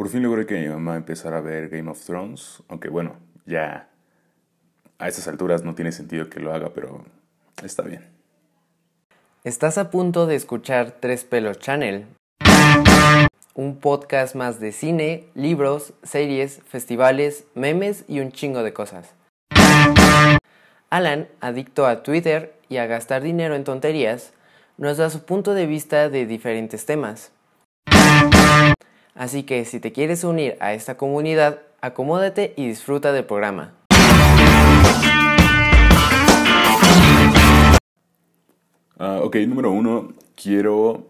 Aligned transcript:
Por 0.00 0.08
fin 0.08 0.22
logré 0.22 0.46
que 0.46 0.58
mi 0.58 0.66
mamá 0.66 0.96
empezara 0.96 1.36
a 1.36 1.40
ver 1.42 1.68
Game 1.68 1.90
of 1.90 2.02
Thrones, 2.02 2.62
aunque 2.68 2.88
bueno, 2.88 3.16
ya 3.44 3.90
a 4.98 5.08
estas 5.08 5.28
alturas 5.28 5.62
no 5.62 5.74
tiene 5.74 5.92
sentido 5.92 6.30
que 6.30 6.40
lo 6.40 6.54
haga, 6.54 6.70
pero 6.74 7.04
está 7.62 7.82
bien. 7.82 8.08
Estás 9.44 9.76
a 9.76 9.90
punto 9.90 10.26
de 10.26 10.36
escuchar 10.36 10.92
Tres 10.92 11.24
Pelos 11.24 11.58
Channel, 11.58 12.06
un 13.52 13.76
podcast 13.76 14.34
más 14.34 14.58
de 14.58 14.72
cine, 14.72 15.26
libros, 15.34 15.92
series, 16.02 16.62
festivales, 16.66 17.44
memes 17.54 18.04
y 18.08 18.20
un 18.20 18.32
chingo 18.32 18.62
de 18.62 18.72
cosas. 18.72 19.12
Alan, 20.88 21.28
adicto 21.42 21.84
a 21.86 22.02
Twitter 22.02 22.54
y 22.70 22.78
a 22.78 22.86
gastar 22.86 23.20
dinero 23.20 23.54
en 23.54 23.64
tonterías, 23.64 24.32
nos 24.78 24.96
da 24.96 25.10
su 25.10 25.26
punto 25.26 25.52
de 25.52 25.66
vista 25.66 26.08
de 26.08 26.24
diferentes 26.24 26.86
temas. 26.86 27.32
Así 29.14 29.42
que 29.42 29.64
si 29.64 29.80
te 29.80 29.92
quieres 29.92 30.24
unir 30.24 30.56
a 30.60 30.72
esta 30.72 30.96
comunidad, 30.96 31.60
acomódate 31.80 32.54
y 32.56 32.68
disfruta 32.68 33.12
del 33.12 33.24
programa. 33.24 33.74
Ah, 38.98 39.20
ok, 39.22 39.36
número 39.48 39.70
uno, 39.70 40.12
quiero 40.36 41.06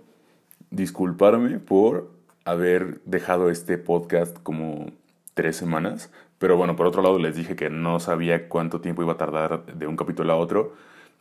disculparme 0.70 1.59
por 1.59 2.10
haber 2.45 3.00
dejado 3.04 3.50
este 3.50 3.78
podcast 3.78 4.37
como 4.42 4.87
tres 5.34 5.56
semanas. 5.56 6.10
Pero 6.38 6.56
bueno, 6.56 6.76
por 6.76 6.87
otro 6.87 7.02
lado 7.02 7.18
les 7.18 7.37
dije 7.37 7.56
que 7.56 7.68
no 7.68 8.01
sabía 8.01 8.48
cuánto 8.48 8.80
tiempo 8.80 9.02
iba 9.02 9.12
a 9.12 9.16
tardar 9.18 9.66
de 9.66 9.87
un 9.87 9.96
capítulo 9.96 10.32
a 10.32 10.37
otro. 10.37 10.74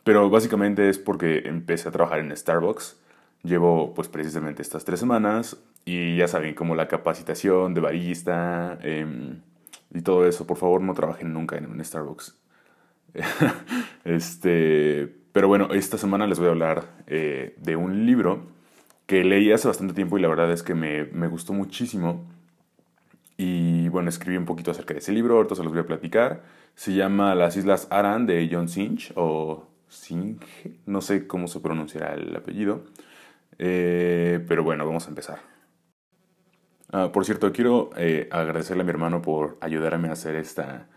Pero 0.04 0.30
básicamente 0.30 0.88
es 0.88 0.98
porque 0.98 1.42
empecé 1.44 1.88
a 1.88 1.92
trabajar 1.92 2.20
en 2.20 2.34
Starbucks. 2.34 2.96
Llevo 3.42 3.94
pues 3.94 4.08
precisamente 4.08 4.62
estas 4.62 4.84
tres 4.84 5.00
semanas 5.00 5.56
y 5.84 6.16
ya 6.16 6.28
saben, 6.28 6.54
como 6.54 6.74
la 6.74 6.88
capacitación 6.88 7.72
de 7.74 7.80
barista 7.80 8.78
em, 8.82 9.40
y 9.92 10.02
todo 10.02 10.26
eso. 10.26 10.46
Por 10.46 10.56
favor, 10.56 10.82
no 10.82 10.94
trabajen 10.94 11.32
nunca 11.32 11.56
en 11.56 11.66
un 11.66 11.82
Starbucks. 11.84 12.36
este, 14.04 15.12
pero 15.32 15.48
bueno, 15.48 15.72
esta 15.72 15.98
semana 15.98 16.26
les 16.26 16.38
voy 16.38 16.48
a 16.48 16.50
hablar 16.50 16.84
eh, 17.06 17.56
de 17.58 17.76
un 17.76 18.06
libro 18.06 18.46
que 19.06 19.24
leí 19.24 19.50
hace 19.50 19.66
bastante 19.66 19.94
tiempo 19.94 20.18
y 20.18 20.20
la 20.20 20.28
verdad 20.28 20.52
es 20.52 20.62
que 20.62 20.74
me, 20.74 21.04
me 21.04 21.26
gustó 21.26 21.52
muchísimo. 21.52 22.24
Y 23.36 23.88
bueno, 23.88 24.10
escribí 24.10 24.36
un 24.36 24.44
poquito 24.44 24.70
acerca 24.70 24.92
de 24.92 25.00
ese 25.00 25.12
libro, 25.12 25.36
ahorita 25.36 25.54
se 25.54 25.64
los 25.64 25.72
voy 25.72 25.80
a 25.80 25.86
platicar. 25.86 26.42
Se 26.74 26.92
llama 26.92 27.34
Las 27.34 27.56
Islas 27.56 27.88
Aran 27.90 28.26
de 28.26 28.48
John 28.52 28.68
Sinch, 28.68 29.12
o 29.16 29.66
Singe, 29.88 30.76
no 30.86 31.00
sé 31.00 31.26
cómo 31.26 31.48
se 31.48 31.60
pronunciará 31.60 32.14
el 32.14 32.36
apellido. 32.36 32.84
Eh, 33.62 34.42
pero 34.48 34.64
bueno, 34.64 34.86
vamos 34.86 35.04
a 35.04 35.10
empezar. 35.10 35.38
Ah, 36.90 37.10
por 37.12 37.26
cierto, 37.26 37.52
quiero 37.52 37.90
eh, 37.96 38.28
agradecerle 38.32 38.82
a 38.82 38.84
mi 38.84 38.90
hermano 38.90 39.20
por 39.20 39.58
ayudarme 39.60 40.08
a 40.08 40.12
hacer 40.12 40.34
esta 40.34 40.88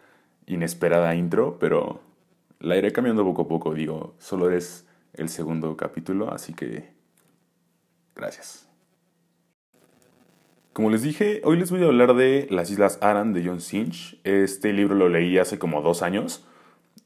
inesperada 0.47 1.13
intro, 1.13 1.59
pero 1.59 2.01
la 2.59 2.77
iré 2.77 2.93
cambiando 2.93 3.25
poco 3.25 3.41
a 3.43 3.47
poco. 3.47 3.73
Digo, 3.73 4.15
solo 4.17 4.49
es 4.49 4.87
el 5.13 5.27
segundo 5.27 5.75
capítulo, 5.75 6.31
así 6.31 6.53
que 6.53 6.93
Gracias. 8.15 8.69
Como 10.71 10.89
les 10.89 11.03
dije, 11.03 11.41
hoy 11.43 11.57
les 11.57 11.71
voy 11.71 11.83
a 11.83 11.85
hablar 11.85 12.15
de 12.15 12.47
Las 12.49 12.71
Islas 12.71 12.97
Aran 13.01 13.33
de 13.33 13.45
John 13.45 13.61
Sinch. 13.61 14.19
Este 14.23 14.73
libro 14.73 14.95
lo 14.95 15.09
leí 15.09 15.37
hace 15.37 15.59
como 15.59 15.81
dos 15.81 16.01
años, 16.01 16.45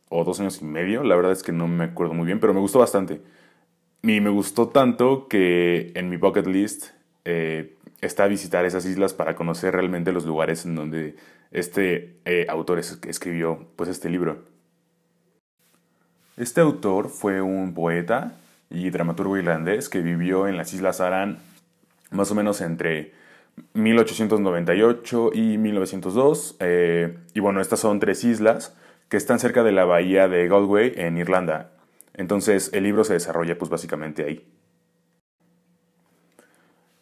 o 0.10 0.24
dos 0.24 0.40
años 0.40 0.62
y 0.62 0.66
medio, 0.66 1.04
la 1.04 1.16
verdad 1.16 1.34
es 1.34 1.44
que 1.44 1.52
no 1.52 1.68
me 1.68 1.86
acuerdo 1.86 2.14
muy 2.14 2.26
bien, 2.26 2.40
pero 2.40 2.54
me 2.54 2.62
gustó 2.62 2.80
bastante. 2.80 3.22
Y 4.02 4.22
me 4.22 4.30
gustó 4.30 4.70
tanto 4.70 5.28
que 5.28 5.92
en 5.96 6.10
mi 6.10 6.18
bucket 6.18 6.48
list 6.48 6.92
eh, 7.26 7.76
está 8.02 8.28
visitar 8.28 8.66
esas 8.66 8.86
islas 8.86 9.14
para 9.14 9.36
conocer 9.36 9.74
realmente 9.74 10.12
los 10.12 10.26
lugares 10.26 10.66
en 10.66 10.76
donde 10.76 11.16
este 11.52 12.18
eh, 12.26 12.46
autor 12.50 12.80
escribió 12.80 13.68
pues, 13.76 13.90
este 13.90 14.10
libro. 14.10 14.46
Este 16.38 16.62
autor 16.62 17.10
fue 17.10 17.42
un 17.42 17.74
poeta 17.74 18.38
y 18.70 18.90
dramaturgo 18.90 19.38
irlandés 19.38 19.90
que 19.90 20.02
vivió 20.02 20.48
en 20.48 20.58
las 20.58 20.74
Islas 20.74 21.02
Aran 21.02 21.40
más 22.12 22.32
o 22.32 22.36
menos 22.36 22.62
entre 22.62 23.14
1898 23.74 25.32
y 25.34 25.58
1902. 25.58 26.58
Eh, 26.60 27.18
y 27.34 27.40
bueno, 27.40 27.62
estas 27.62 27.80
son 27.80 28.00
tres 28.00 28.24
islas 28.24 28.76
que 29.10 29.18
están 29.18 29.40
cerca 29.40 29.64
de 29.64 29.72
la 29.72 29.86
bahía 29.86 30.28
de 30.28 30.48
Galway 30.48 30.94
en 30.96 31.18
Irlanda. 31.18 31.72
Entonces 32.18 32.72
el 32.74 32.84
libro 32.84 33.04
se 33.04 33.14
desarrolla 33.14 33.58
pues 33.58 33.70
básicamente 33.70 34.26
ahí. 34.26 34.46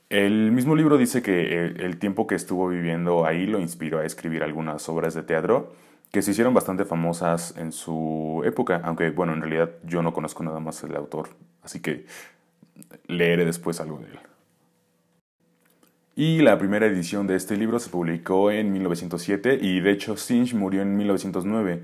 El 0.10 0.52
mismo 0.52 0.76
libro 0.76 0.98
dice 0.98 1.22
que 1.24 1.66
el 1.66 1.98
tiempo 1.98 2.28
que 2.28 2.36
estuvo 2.36 2.68
viviendo 2.68 3.26
ahí 3.26 3.48
lo 3.48 3.60
inspiró 3.60 4.00
a 4.00 4.06
escribir 4.06 4.44
algunas 4.44 4.88
obras 4.88 5.16
de 5.16 5.24
teatro 5.24 5.74
que 6.12 6.22
se 6.22 6.32
hicieron 6.32 6.54
bastante 6.54 6.86
famosas 6.86 7.58
en 7.58 7.72
su 7.72 8.44
época, 8.46 8.82
aunque 8.84 9.10
bueno, 9.10 9.34
en 9.34 9.42
realidad 9.42 9.72
yo 9.84 10.02
no 10.02 10.14
conozco 10.14 10.44
nada 10.44 10.60
más 10.60 10.82
el 10.84 10.96
autor, 10.96 11.30
así 11.64 11.82
que 11.82 12.06
leeré 13.08 13.46
después 13.46 13.82
algo 13.82 14.00
de 14.00 14.06
él. 14.06 14.20
Y 16.16 16.40
la 16.40 16.58
primera 16.58 16.86
edición 16.86 17.28
de 17.28 17.36
este 17.36 17.58
libro 17.58 17.80
se 17.80 17.90
publicó 17.90 18.50
en 18.52 18.72
1907 18.72 19.60
y 19.62 19.82
de 19.82 19.92
hecho 19.92 20.16
Sinch 20.16 20.54
murió 20.54 20.82
en 20.82 20.96
1909. 20.96 21.84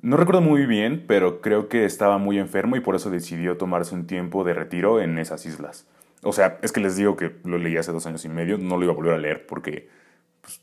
No 0.00 0.16
recuerdo 0.16 0.40
muy 0.40 0.64
bien, 0.66 1.04
pero 1.08 1.40
creo 1.40 1.68
que 1.68 1.84
estaba 1.84 2.18
muy 2.18 2.38
enfermo 2.38 2.76
y 2.76 2.80
por 2.80 2.94
eso 2.94 3.10
decidió 3.10 3.56
tomarse 3.56 3.96
un 3.96 4.06
tiempo 4.06 4.44
de 4.44 4.54
retiro 4.54 5.00
en 5.00 5.18
esas 5.18 5.44
islas. 5.44 5.88
O 6.22 6.32
sea, 6.32 6.58
es 6.62 6.70
que 6.70 6.80
les 6.80 6.96
digo 6.96 7.16
que 7.16 7.34
lo 7.44 7.58
leí 7.58 7.76
hace 7.76 7.90
dos 7.90 8.06
años 8.06 8.24
y 8.24 8.28
medio, 8.28 8.58
no 8.58 8.76
lo 8.76 8.84
iba 8.84 8.92
a 8.92 8.96
volver 8.96 9.14
a 9.14 9.18
leer 9.18 9.46
porque 9.46 9.88
pues, 10.40 10.60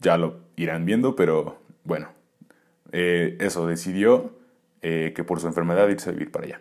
ya 0.00 0.16
lo 0.16 0.40
irán 0.56 0.86
viendo, 0.86 1.14
pero 1.14 1.58
bueno, 1.84 2.08
eh, 2.92 3.36
eso, 3.40 3.66
decidió 3.66 4.32
eh, 4.80 5.12
que 5.14 5.24
por 5.24 5.40
su 5.40 5.46
enfermedad 5.46 5.88
irse 5.88 6.08
a 6.08 6.12
vivir 6.12 6.30
para 6.30 6.46
allá. 6.46 6.60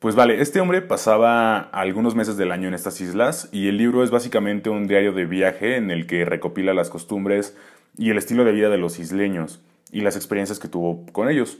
Pues 0.00 0.14
vale, 0.14 0.42
este 0.42 0.60
hombre 0.60 0.82
pasaba 0.82 1.60
algunos 1.60 2.14
meses 2.14 2.36
del 2.36 2.52
año 2.52 2.68
en 2.68 2.74
estas 2.74 3.00
islas 3.00 3.48
y 3.52 3.68
el 3.68 3.78
libro 3.78 4.04
es 4.04 4.10
básicamente 4.10 4.68
un 4.68 4.86
diario 4.86 5.12
de 5.12 5.24
viaje 5.24 5.76
en 5.76 5.90
el 5.90 6.06
que 6.06 6.26
recopila 6.26 6.74
las 6.74 6.90
costumbres 6.90 7.56
y 7.96 8.10
el 8.10 8.18
estilo 8.18 8.44
de 8.44 8.52
vida 8.52 8.68
de 8.68 8.78
los 8.78 8.98
isleños 8.98 9.62
y 9.92 10.00
las 10.00 10.16
experiencias 10.16 10.58
que 10.58 10.66
tuvo 10.66 11.06
con 11.12 11.28
ellos. 11.28 11.58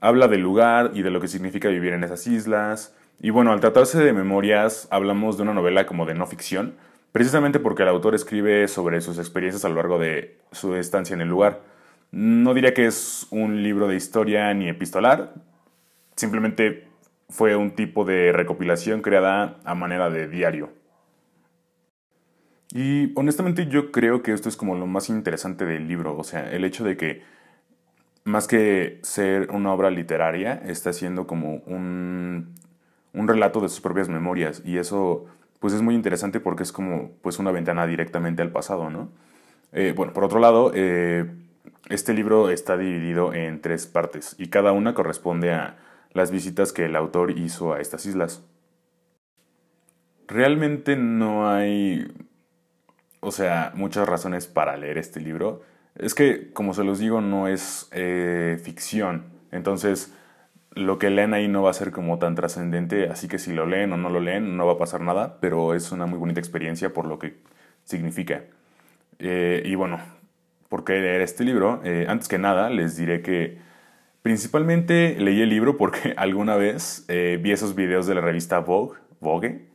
Habla 0.00 0.28
del 0.28 0.42
lugar 0.42 0.90
y 0.94 1.02
de 1.02 1.10
lo 1.10 1.20
que 1.20 1.28
significa 1.28 1.68
vivir 1.68 1.94
en 1.94 2.04
esas 2.04 2.26
islas. 2.26 2.94
Y 3.20 3.30
bueno, 3.30 3.52
al 3.52 3.60
tratarse 3.60 4.02
de 4.02 4.12
memorias, 4.12 4.86
hablamos 4.90 5.36
de 5.36 5.44
una 5.44 5.54
novela 5.54 5.86
como 5.86 6.04
de 6.04 6.14
no 6.14 6.26
ficción, 6.26 6.74
precisamente 7.12 7.58
porque 7.58 7.84
el 7.84 7.88
autor 7.88 8.14
escribe 8.14 8.68
sobre 8.68 9.00
sus 9.00 9.18
experiencias 9.18 9.64
a 9.64 9.68
lo 9.68 9.76
largo 9.76 9.98
de 9.98 10.38
su 10.52 10.74
estancia 10.74 11.14
en 11.14 11.20
el 11.20 11.28
lugar. 11.28 11.62
No 12.10 12.52
diría 12.52 12.74
que 12.74 12.86
es 12.86 13.26
un 13.30 13.62
libro 13.62 13.88
de 13.88 13.96
historia 13.96 14.52
ni 14.54 14.68
epistolar, 14.68 15.34
simplemente 16.16 16.88
fue 17.28 17.56
un 17.56 17.72
tipo 17.72 18.04
de 18.04 18.32
recopilación 18.32 19.02
creada 19.02 19.58
a 19.64 19.74
manera 19.74 20.10
de 20.10 20.28
diario. 20.28 20.70
Y 22.72 23.12
honestamente 23.18 23.66
yo 23.66 23.92
creo 23.92 24.22
que 24.22 24.32
esto 24.32 24.48
es 24.48 24.56
como 24.56 24.74
lo 24.76 24.86
más 24.86 25.08
interesante 25.08 25.64
del 25.64 25.88
libro, 25.88 26.16
o 26.16 26.24
sea, 26.24 26.50
el 26.50 26.64
hecho 26.64 26.84
de 26.84 26.96
que 26.96 27.22
más 28.28 28.46
que 28.46 29.00
ser 29.02 29.50
una 29.50 29.72
obra 29.72 29.90
literaria, 29.90 30.54
está 30.64 30.92
siendo 30.92 31.26
como 31.26 31.56
un, 31.66 32.54
un 33.12 33.28
relato 33.28 33.60
de 33.60 33.68
sus 33.68 33.80
propias 33.80 34.08
memorias 34.08 34.62
y 34.64 34.78
eso 34.78 35.26
pues 35.58 35.74
es 35.74 35.82
muy 35.82 35.94
interesante 35.94 36.40
porque 36.40 36.62
es 36.62 36.72
como 36.72 37.10
pues 37.22 37.38
una 37.38 37.50
ventana 37.50 37.86
directamente 37.86 38.42
al 38.42 38.52
pasado, 38.52 38.90
¿no? 38.90 39.10
Eh, 39.72 39.92
bueno, 39.96 40.12
por 40.12 40.24
otro 40.24 40.38
lado, 40.38 40.70
eh, 40.74 41.26
este 41.88 42.14
libro 42.14 42.50
está 42.50 42.76
dividido 42.76 43.34
en 43.34 43.60
tres 43.60 43.86
partes 43.86 44.36
y 44.38 44.48
cada 44.48 44.72
una 44.72 44.94
corresponde 44.94 45.52
a 45.52 45.76
las 46.12 46.30
visitas 46.30 46.72
que 46.72 46.86
el 46.86 46.96
autor 46.96 47.32
hizo 47.32 47.72
a 47.72 47.80
estas 47.80 48.06
islas. 48.06 48.44
Realmente 50.26 50.96
no 50.96 51.50
hay, 51.50 52.12
o 53.20 53.30
sea, 53.32 53.72
muchas 53.74 54.08
razones 54.08 54.46
para 54.46 54.76
leer 54.76 54.98
este 54.98 55.20
libro. 55.20 55.62
Es 55.98 56.14
que, 56.14 56.52
como 56.52 56.74
se 56.74 56.84
los 56.84 57.00
digo, 57.00 57.20
no 57.20 57.48
es 57.48 57.88
eh, 57.92 58.58
ficción. 58.62 59.24
Entonces, 59.50 60.14
lo 60.72 60.98
que 60.98 61.10
leen 61.10 61.34
ahí 61.34 61.48
no 61.48 61.62
va 61.62 61.70
a 61.70 61.74
ser 61.74 61.90
como 61.90 62.18
tan 62.18 62.36
trascendente, 62.36 63.08
así 63.08 63.26
que 63.26 63.38
si 63.38 63.52
lo 63.52 63.66
leen 63.66 63.92
o 63.92 63.96
no 63.96 64.08
lo 64.08 64.20
leen, 64.20 64.56
no 64.56 64.66
va 64.66 64.74
a 64.74 64.78
pasar 64.78 65.00
nada, 65.00 65.38
pero 65.40 65.74
es 65.74 65.90
una 65.90 66.06
muy 66.06 66.18
bonita 66.18 66.38
experiencia 66.38 66.92
por 66.92 67.06
lo 67.06 67.18
que 67.18 67.38
significa. 67.84 68.44
Eh, 69.18 69.62
y 69.64 69.74
bueno, 69.74 70.00
por 70.68 70.84
qué 70.84 70.94
leer 70.94 71.20
este 71.20 71.42
libro. 71.42 71.80
Eh, 71.84 72.06
antes 72.08 72.28
que 72.28 72.38
nada, 72.38 72.70
les 72.70 72.96
diré 72.96 73.20
que 73.20 73.58
principalmente 74.22 75.16
leí 75.18 75.42
el 75.42 75.48
libro 75.48 75.76
porque 75.76 76.14
alguna 76.16 76.54
vez 76.56 77.06
vi 77.08 77.50
esos 77.50 77.74
videos 77.74 78.06
de 78.06 78.14
la 78.14 78.20
revista 78.20 78.60
Vogue, 78.60 78.98
Vogue 79.20 79.66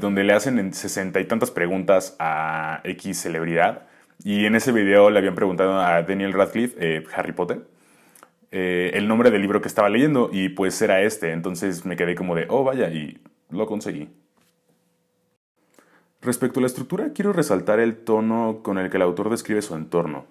donde 0.00 0.24
le 0.24 0.32
hacen 0.32 0.74
sesenta 0.74 1.20
y 1.20 1.26
tantas 1.26 1.52
preguntas 1.52 2.16
a 2.18 2.80
X 2.82 3.22
celebridad. 3.22 3.86
Y 4.24 4.46
en 4.46 4.54
ese 4.54 4.72
video 4.72 5.10
le 5.10 5.18
habían 5.18 5.34
preguntado 5.34 5.80
a 5.80 6.02
Daniel 6.02 6.32
Radcliffe, 6.32 7.04
Harry 7.14 7.32
Potter, 7.32 7.66
el 8.50 9.08
nombre 9.08 9.30
del 9.30 9.42
libro 9.42 9.60
que 9.60 9.68
estaba 9.68 9.88
leyendo 9.88 10.30
y 10.32 10.50
pues 10.50 10.80
era 10.80 11.02
este. 11.02 11.32
Entonces 11.32 11.84
me 11.84 11.96
quedé 11.96 12.14
como 12.14 12.34
de, 12.34 12.46
oh 12.48 12.64
vaya, 12.64 12.90
y 12.90 13.20
lo 13.50 13.66
conseguí. 13.66 14.08
Respecto 16.22 16.60
a 16.60 16.62
la 16.62 16.68
estructura, 16.68 17.12
quiero 17.12 17.32
resaltar 17.32 17.80
el 17.80 17.96
tono 17.96 18.60
con 18.62 18.78
el 18.78 18.90
que 18.90 18.96
el 18.96 19.02
autor 19.02 19.28
describe 19.28 19.60
su 19.60 19.74
entorno. 19.74 20.26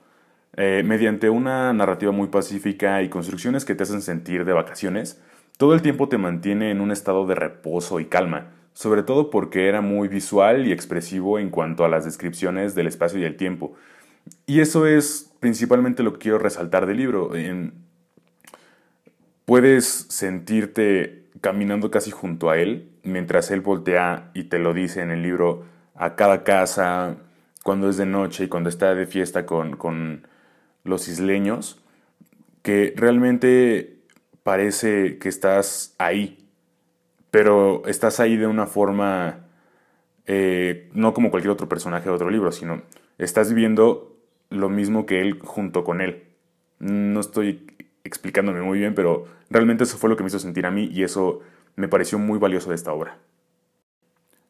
Eh, 0.56 0.84
mediante 0.86 1.30
una 1.30 1.74
narrativa 1.74 2.14
muy 2.14 2.28
pacífica 2.28 3.02
y 3.02 3.10
construcciones 3.10 3.66
que 3.66 3.76
te 3.76 3.84
hacen 3.84 4.02
sentir 4.02 4.46
de 4.46 4.54
vacaciones, 4.54 5.22
todo 5.58 5.74
el 5.74 5.82
tiempo 5.82 6.08
te 6.08 6.18
mantiene 6.18 6.72
en 6.72 6.80
un 6.80 6.92
estado 6.92 7.26
de 7.26 7.36
reposo 7.36 8.00
y 8.00 8.06
calma, 8.06 8.52
sobre 8.74 9.04
todo 9.04 9.30
porque 9.30 9.68
era 9.68 9.82
muy 9.82 10.08
visual 10.08 10.68
y 10.68 10.72
expresivo 10.72 11.40
en 11.40 11.50
cuanto 11.50 11.86
a 11.86 11.90
las 11.90 12.06
descripciones 12.06 12.76
del 12.76 12.88
espacio 12.88 13.20
y 13.20 13.24
el 13.24 13.38
tiempo. 13.38 13.74
Y 14.46 14.60
eso 14.60 14.86
es 14.86 15.32
principalmente 15.40 16.04
lo 16.04 16.14
que 16.14 16.20
quiero 16.20 16.40
resaltar 16.40 16.86
del 16.86 16.98
libro. 16.98 17.32
puedes 19.46 19.86
sentirte 20.10 21.26
caminando 21.42 21.92
casi 21.92 22.12
junto 22.12 22.50
a 22.50 22.58
él, 22.58 22.90
mientras 23.04 23.52
él 23.52 23.62
voltea 23.62 24.30
y 24.34 24.44
te 24.44 24.60
lo 24.60 24.74
dice 24.74 25.02
en 25.02 25.12
el 25.12 25.24
libro 25.24 25.66
a 25.96 26.16
cada 26.16 26.44
casa, 26.44 27.18
cuando 27.64 27.90
es 27.90 27.98
de 27.98 28.06
noche 28.06 28.46
y 28.46 28.48
cuando 28.48 28.70
está 28.70 28.96
de 28.96 29.08
fiesta 29.08 29.46
con, 29.46 29.76
con 29.76 30.28
los 30.84 31.08
isleños, 31.08 31.82
que 32.62 32.94
realmente 32.96 34.00
parece 34.44 35.18
que 35.18 35.30
estás 35.30 35.96
ahí, 35.98 36.41
pero 37.32 37.84
estás 37.88 38.20
ahí 38.20 38.38
de 38.38 38.48
una 38.48 38.68
forma, 38.68 39.48
eh, 40.28 40.90
no 40.94 41.14
como 41.14 41.32
cualquier 41.32 41.52
otro 41.52 41.70
personaje 41.70 42.10
de 42.10 42.16
otro 42.16 42.30
libro, 42.30 42.52
sino 42.52 42.82
estás 43.18 43.50
viviendo 43.50 44.18
lo 44.50 44.70
mismo 44.70 45.06
que 45.06 45.22
él 45.22 45.40
junto 45.40 45.84
con 45.84 46.02
él. 46.02 46.26
No 46.80 47.22
estoy 47.22 47.66
explicándome 48.04 48.62
muy 48.62 48.80
bien, 48.80 48.94
pero 48.94 49.26
realmente 49.50 49.86
eso 49.86 49.98
fue 49.98 50.10
lo 50.10 50.18
que 50.18 50.24
me 50.24 50.28
hizo 50.28 50.40
sentir 50.40 50.66
a 50.66 50.72
mí 50.72 50.90
y 50.92 51.04
eso 51.04 51.40
me 51.76 51.88
pareció 51.88 52.20
muy 52.20 52.38
valioso 52.38 52.70
de 52.70 52.76
esta 52.76 52.94
obra. 52.94 53.18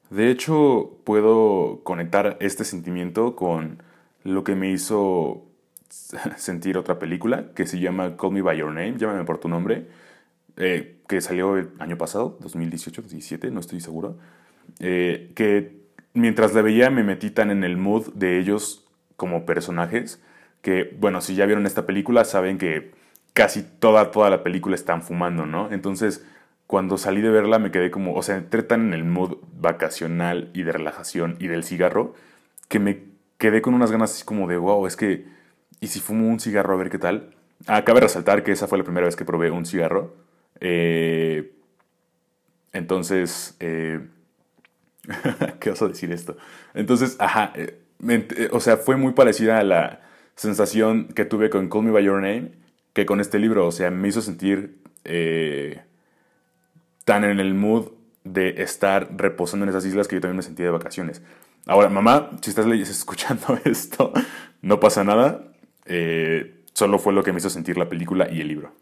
De 0.10 0.30
hecho, 0.30 0.98
puedo 1.04 1.81
conectar 1.84 2.38
este 2.42 2.66
sentimiento 2.66 3.36
con 3.36 3.81
lo 4.24 4.44
que 4.44 4.56
me 4.56 4.72
hizo 4.72 5.45
sentir 6.38 6.77
otra 6.77 7.00
película 7.00 7.54
que 7.54 7.68
se 7.68 7.80
llama 7.80 8.18
Call 8.18 8.31
Me 8.31 8.42
By 8.42 8.57
Your 8.57 8.74
Name, 8.74 8.98
llámame 8.98 9.24
por 9.24 9.38
tu 9.38 9.48
nombre, 9.48 9.88
eh, 10.57 10.98
que 11.07 11.21
salió 11.21 11.57
el 11.57 11.69
año 11.80 11.98
pasado, 11.98 12.38
2018, 12.42 13.01
2017, 13.01 13.51
no 13.51 13.59
estoy 13.59 13.80
seguro, 13.81 14.18
eh, 14.80 15.31
que 15.36 15.81
mientras 16.13 16.53
la 16.53 16.62
veía 16.62 16.89
me 16.89 17.03
metí 17.03 17.31
tan 17.31 17.51
en 17.51 17.63
el 17.63 17.77
mood 17.77 18.13
de 18.13 18.39
ellos 18.39 18.88
como 19.18 19.45
personajes, 19.45 20.21
que 20.62 20.95
bueno, 21.00 21.21
si 21.21 21.36
ya 21.36 21.45
vieron 21.45 21.65
esta 21.65 21.86
película 21.86 22.25
saben 22.25 22.57
que 22.57 22.92
casi 23.33 23.63
toda, 23.63 24.12
toda 24.12 24.30
la 24.30 24.44
película 24.44 24.75
están 24.75 25.01
fumando, 25.01 25.45
¿no? 25.45 25.71
Entonces, 25.71 26.25
cuando 26.68 26.98
salí 26.98 27.21
de 27.21 27.30
verla 27.30 27.59
me 27.59 27.71
quedé 27.71 27.92
como, 27.92 28.13
o 28.15 28.24
sea, 28.24 28.38
entré 28.38 28.63
tan 28.63 28.88
en 28.88 28.94
el 28.94 29.03
mood 29.03 29.38
vacacional 29.59 30.50
y 30.53 30.63
de 30.63 30.71
relajación 30.71 31.38
y 31.39 31.48
del 31.48 31.63
cigarro, 31.63 32.13
que 32.68 32.80
me 32.80 33.03
quedé 33.38 33.62
con 33.62 33.74
unas 33.74 33.92
ganas 33.92 34.12
así 34.12 34.24
como 34.24 34.48
de, 34.48 34.57
wow, 34.57 34.86
es 34.88 34.95
que 34.95 35.25
y 35.81 35.88
si 35.88 36.00
fumo 36.00 36.30
un 36.30 36.39
cigarro 36.39 36.75
a 36.75 36.77
ver 36.77 36.89
qué 36.89 37.00
tal. 37.00 37.36
Ah, 37.68 37.83
cabe 37.83 38.00
resaltar 38.00 38.44
que 38.44 38.51
esa 38.51 38.68
fue 38.68 38.77
la 38.77 38.83
primera 38.83 39.07
vez 39.07 39.15
que 39.15 39.25
probé 39.25 39.51
un 39.51 39.65
cigarro. 39.65 40.15
Eh, 40.62 41.54
entonces, 42.72 43.58
eh, 43.60 44.08
¿qué 45.60 45.69
vas 45.72 45.81
a 45.81 45.88
decir 45.88 46.12
esto? 46.12 46.38
Entonces, 46.74 47.18
ajá, 47.19 47.52
eh, 47.56 47.80
o 48.52 48.60
sea, 48.60 48.78
fue 48.78 48.96
muy 48.96 49.13
parecida 49.13 49.60
a 49.60 49.63
la 49.63 50.02
sensación 50.36 51.10
que 51.10 51.25
tuve 51.25 51.50
con 51.50 51.69
Call 51.69 51.84
Me 51.84 51.92
By 51.92 52.04
Your 52.06 52.22
Name 52.22 52.52
que 52.94 53.06
con 53.06 53.19
este 53.19 53.40
libro. 53.40 53.68
O 53.68 53.72
sea, 53.72 53.92
me 53.92 54.08
hizo 54.08 54.22
sentir 54.22 54.80
tan 57.06 57.24
en 57.24 57.40
el 57.40 57.54
mood 57.54 57.90
de 58.24 58.62
estar 58.62 59.10
reposando 59.18 59.66
en 59.66 59.69
esas 59.69 59.86
islas 59.86 60.08
que 60.08 60.16
yo 60.16 60.22
también 60.22 60.38
me 60.38 60.44
sentía 60.44 60.66
de 60.66 60.72
vacaciones. 60.72 61.22
Ahora, 61.66 61.90
mamá, 61.90 62.31
si 62.42 62.50
estás 62.50 62.66
escuchando 62.72 63.60
esto, 63.66 64.13
no 64.62 64.80
pasa 64.80 65.04
nada. 65.04 65.52
Eh, 65.86 66.63
solo 66.74 67.00
fue 67.00 67.13
lo 67.13 67.24
que 67.24 67.31
me 67.31 67.40
hizo 67.40 67.50
sentir 67.50 67.78
la 67.78 67.90
película 67.90 68.28
y 68.31 68.42
el 68.42 68.48
libro. 68.48 68.74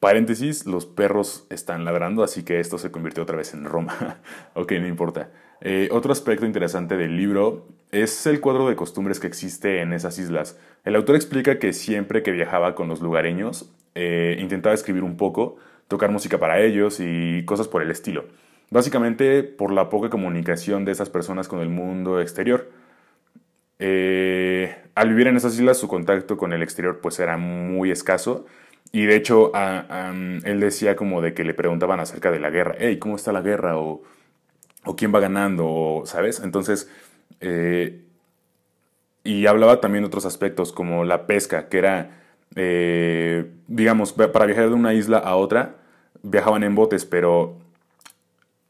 Paréntesis, 0.00 0.64
los 0.64 0.86
perros 0.86 1.46
están 1.50 1.84
ladrando, 1.84 2.22
así 2.22 2.44
que 2.44 2.60
esto 2.60 2.78
se 2.78 2.92
convirtió 2.92 3.24
otra 3.24 3.36
vez 3.36 3.52
en 3.52 3.64
Roma. 3.64 4.18
ok, 4.54 4.72
no 4.80 4.86
importa. 4.86 5.30
Eh, 5.60 5.88
otro 5.90 6.12
aspecto 6.12 6.46
interesante 6.46 6.96
del 6.96 7.16
libro 7.16 7.66
es 7.90 8.26
el 8.26 8.40
cuadro 8.40 8.68
de 8.68 8.76
costumbres 8.76 9.18
que 9.18 9.26
existe 9.26 9.80
en 9.80 9.92
esas 9.92 10.18
islas. 10.18 10.56
El 10.84 10.94
autor 10.94 11.16
explica 11.16 11.58
que 11.58 11.72
siempre 11.72 12.22
que 12.22 12.30
viajaba 12.30 12.76
con 12.76 12.88
los 12.88 13.00
lugareños, 13.00 13.72
eh, 13.96 14.36
intentaba 14.38 14.74
escribir 14.74 15.02
un 15.02 15.16
poco, 15.16 15.56
tocar 15.88 16.12
música 16.12 16.38
para 16.38 16.60
ellos 16.60 17.00
y 17.00 17.44
cosas 17.44 17.66
por 17.66 17.82
el 17.82 17.90
estilo. 17.90 18.26
Básicamente 18.70 19.42
por 19.42 19.72
la 19.72 19.88
poca 19.88 20.10
comunicación 20.10 20.84
de 20.84 20.92
esas 20.92 21.10
personas 21.10 21.48
con 21.48 21.58
el 21.58 21.70
mundo 21.70 22.20
exterior. 22.20 22.70
Eh, 23.80 24.76
al 24.94 25.08
vivir 25.08 25.26
en 25.26 25.36
esas 25.36 25.54
islas 25.54 25.78
su 25.78 25.88
contacto 25.88 26.36
con 26.36 26.52
el 26.52 26.62
exterior 26.64 27.00
pues 27.00 27.20
era 27.20 27.36
muy 27.36 27.92
escaso 27.92 28.44
y 28.92 29.06
de 29.06 29.16
hecho 29.16 29.52
él 29.54 30.60
decía 30.60 30.96
como 30.96 31.20
de 31.20 31.34
que 31.34 31.44
le 31.44 31.54
preguntaban 31.54 32.00
acerca 32.00 32.30
de 32.30 32.40
la 32.40 32.50
guerra, 32.50 32.74
hey, 32.78 32.98
¿cómo 32.98 33.16
está 33.16 33.32
la 33.32 33.42
guerra? 33.42 33.78
O, 33.78 34.02
o 34.84 34.96
quién 34.96 35.14
va 35.14 35.20
ganando, 35.20 36.02
¿sabes? 36.06 36.40
Entonces, 36.40 36.90
eh, 37.40 38.04
y 39.24 39.46
hablaba 39.46 39.80
también 39.80 40.04
de 40.04 40.08
otros 40.08 40.24
aspectos 40.24 40.72
como 40.72 41.04
la 41.04 41.26
pesca, 41.26 41.68
que 41.68 41.78
era, 41.78 42.22
eh, 42.56 43.50
digamos, 43.66 44.12
para 44.14 44.46
viajar 44.46 44.68
de 44.68 44.74
una 44.74 44.94
isla 44.94 45.18
a 45.18 45.36
otra, 45.36 45.76
viajaban 46.22 46.62
en 46.62 46.74
botes, 46.74 47.04
pero 47.04 47.58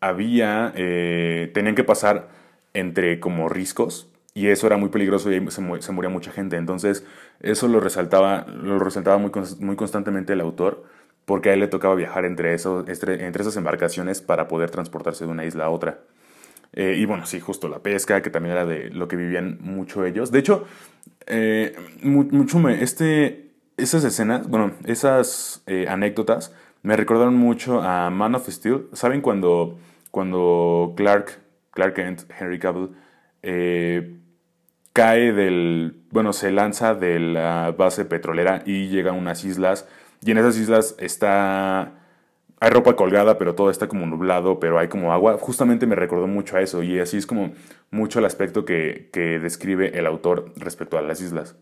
había, 0.00 0.72
eh, 0.74 1.50
tenían 1.54 1.74
que 1.74 1.84
pasar 1.84 2.28
entre 2.74 3.20
como 3.20 3.48
riscos 3.48 4.08
y 4.38 4.48
eso 4.48 4.66
era 4.66 4.76
muy 4.76 4.88
peligroso 4.88 5.32
y 5.32 5.50
se, 5.50 5.62
se 5.80 5.92
moría 5.92 6.10
mucha 6.10 6.30
gente. 6.30 6.56
Entonces 6.56 7.04
eso 7.40 7.68
lo 7.68 7.80
resaltaba, 7.80 8.46
lo 8.46 8.78
resaltaba 8.78 9.18
muy, 9.18 9.30
muy 9.60 9.76
constantemente 9.76 10.32
el 10.32 10.40
autor 10.40 10.84
porque 11.24 11.50
a 11.50 11.54
él 11.54 11.60
le 11.60 11.68
tocaba 11.68 11.94
viajar 11.94 12.24
entre, 12.24 12.54
eso, 12.54 12.84
entre, 12.86 13.28
esas 13.28 13.56
embarcaciones 13.56 14.22
para 14.22 14.48
poder 14.48 14.70
transportarse 14.70 15.24
de 15.26 15.30
una 15.30 15.44
isla 15.44 15.66
a 15.66 15.70
otra. 15.70 16.00
Eh, 16.72 16.96
y 16.98 17.04
bueno, 17.04 17.26
sí, 17.26 17.40
justo 17.40 17.68
la 17.68 17.80
pesca, 17.80 18.22
que 18.22 18.30
también 18.30 18.54
era 18.54 18.64
de 18.64 18.90
lo 18.90 19.08
que 19.08 19.16
vivían 19.16 19.58
mucho 19.60 20.04
ellos. 20.04 20.30
De 20.30 20.38
hecho, 20.38 20.66
eh, 21.26 21.76
mucho 22.02 22.58
me, 22.58 22.82
este, 22.82 23.50
esas 23.76 24.04
escenas, 24.04 24.48
bueno, 24.48 24.72
esas 24.86 25.62
anécdotas 25.88 26.54
me 26.82 26.96
recordaron 26.96 27.34
mucho 27.34 27.82
a 27.82 28.08
Man 28.10 28.34
of 28.34 28.48
Steel. 28.48 28.86
¿Saben 28.92 29.20
cuando 29.20 29.78
cuando 30.10 30.94
Clark, 30.96 31.38
Clark 31.70 31.94
Kent, 31.94 32.22
Henry 32.38 32.58
Cavill, 32.58 32.90
eh, 33.42 34.17
cae 34.92 35.32
del, 35.32 36.02
bueno, 36.10 36.32
se 36.32 36.50
lanza 36.50 36.94
de 36.94 37.18
la 37.20 37.72
base 37.76 38.04
petrolera 38.04 38.62
y 38.66 38.88
llega 38.88 39.10
a 39.10 39.14
unas 39.14 39.44
islas, 39.44 39.86
y 40.24 40.30
en 40.30 40.38
esas 40.38 40.56
islas 40.56 40.96
está, 40.98 41.94
hay 42.60 42.70
ropa 42.70 42.96
colgada, 42.96 43.38
pero 43.38 43.54
todo 43.54 43.70
está 43.70 43.88
como 43.88 44.06
nublado, 44.06 44.58
pero 44.58 44.78
hay 44.78 44.88
como 44.88 45.12
agua, 45.12 45.38
justamente 45.38 45.86
me 45.86 45.94
recordó 45.94 46.26
mucho 46.26 46.56
a 46.56 46.60
eso, 46.60 46.82
y 46.82 46.98
así 46.98 47.16
es 47.16 47.26
como 47.26 47.52
mucho 47.90 48.18
el 48.18 48.24
aspecto 48.24 48.64
que, 48.64 49.08
describe 49.42 49.98
el 49.98 50.06
autor 50.06 50.52
respecto 50.56 50.98
a 50.98 51.02
las 51.02 51.20
islas. 51.20 51.56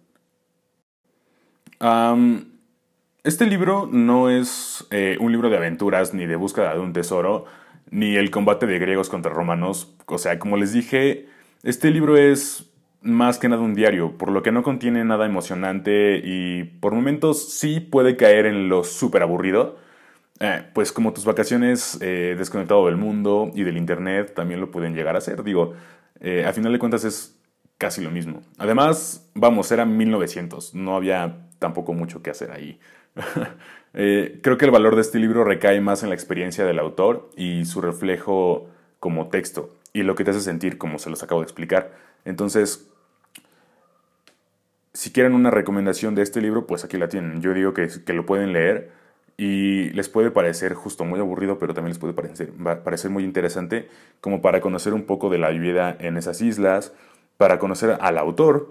este 3.24 3.46
libro 3.46 3.88
no 3.90 4.30
es 4.30 4.86
eh, 4.90 5.18
un 5.20 5.32
libro 5.32 5.50
de 5.50 5.56
aventuras 5.56 6.14
ni 6.14 6.26
de 6.26 6.36
búsqueda 6.36 6.74
de 6.74 6.80
un 6.80 6.92
tesoro, 6.92 7.44
ni 7.90 8.16
el 8.16 8.30
combate 8.30 8.66
de 8.66 8.78
griegos 8.78 9.08
contra 9.08 9.32
romanos. 9.32 9.94
O 10.06 10.18
sea, 10.18 10.38
como 10.38 10.56
les 10.56 10.72
dije, 10.72 11.28
este 11.62 11.90
libro 11.90 12.16
es 12.16 12.70
más 13.06 13.38
que 13.38 13.48
nada 13.48 13.62
un 13.62 13.74
diario, 13.74 14.18
por 14.18 14.30
lo 14.30 14.42
que 14.42 14.52
no 14.52 14.62
contiene 14.62 15.04
nada 15.04 15.26
emocionante 15.26 16.20
y 16.22 16.64
por 16.64 16.94
momentos 16.94 17.52
sí 17.52 17.80
puede 17.80 18.16
caer 18.16 18.46
en 18.46 18.68
lo 18.68 18.84
súper 18.84 19.22
aburrido. 19.22 19.76
Eh, 20.40 20.64
pues 20.74 20.92
como 20.92 21.14
tus 21.14 21.24
vacaciones 21.24 21.98
eh, 22.02 22.34
desconectado 22.36 22.84
del 22.86 22.96
mundo 22.96 23.50
y 23.54 23.62
del 23.62 23.78
internet 23.78 24.34
también 24.34 24.60
lo 24.60 24.70
pueden 24.70 24.94
llegar 24.94 25.16
a 25.16 25.20
ser. 25.20 25.42
Digo, 25.42 25.74
eh, 26.20 26.44
a 26.44 26.52
final 26.52 26.72
de 26.72 26.78
cuentas 26.78 27.04
es 27.04 27.38
casi 27.78 28.02
lo 28.02 28.10
mismo. 28.10 28.42
Además, 28.58 29.30
vamos, 29.34 29.70
era 29.72 29.86
1900, 29.86 30.74
no 30.74 30.96
había 30.96 31.48
tampoco 31.58 31.94
mucho 31.94 32.22
que 32.22 32.30
hacer 32.30 32.50
ahí. 32.50 32.78
Creo 33.94 34.58
que 34.58 34.66
el 34.66 34.70
valor 34.70 34.94
de 34.94 35.00
este 35.00 35.18
libro 35.18 35.42
recae 35.42 35.80
más 35.80 36.02
en 36.02 36.10
la 36.10 36.14
experiencia 36.14 36.66
del 36.66 36.78
autor 36.78 37.30
y 37.34 37.64
su 37.64 37.80
reflejo 37.80 38.68
como 39.00 39.28
texto 39.28 39.70
y 39.94 40.02
lo 40.02 40.14
que 40.14 40.24
te 40.24 40.32
hace 40.32 40.40
sentir, 40.40 40.76
como 40.76 40.98
se 40.98 41.08
los 41.08 41.22
acabo 41.22 41.40
de 41.40 41.46
explicar. 41.46 41.94
Entonces, 42.26 42.90
si 44.96 45.12
quieren 45.12 45.34
una 45.34 45.50
recomendación 45.50 46.14
de 46.14 46.22
este 46.22 46.40
libro, 46.40 46.66
pues 46.66 46.82
aquí 46.82 46.96
la 46.96 47.10
tienen. 47.10 47.42
Yo 47.42 47.52
digo 47.52 47.74
que, 47.74 47.86
lo 48.14 48.24
pueden 48.24 48.54
leer 48.54 48.90
y 49.36 49.90
les 49.90 50.08
puede 50.08 50.30
parecer 50.30 50.72
justo 50.72 51.04
muy 51.04 51.20
aburrido, 51.20 51.58
pero 51.58 51.74
también 51.74 51.90
les 51.90 51.98
puede 51.98 52.14
parecer, 52.14 52.50
parecer 52.82 53.10
muy 53.10 53.22
interesante 53.22 53.90
como 54.22 54.40
para 54.40 54.62
conocer 54.62 54.94
un 54.94 55.02
poco 55.04 55.28
de 55.28 55.36
la 55.36 55.50
vida 55.50 55.94
en 56.00 56.16
esas 56.16 56.40
islas, 56.40 56.94
para 57.36 57.58
conocer 57.58 57.98
al 58.00 58.16
autor, 58.16 58.70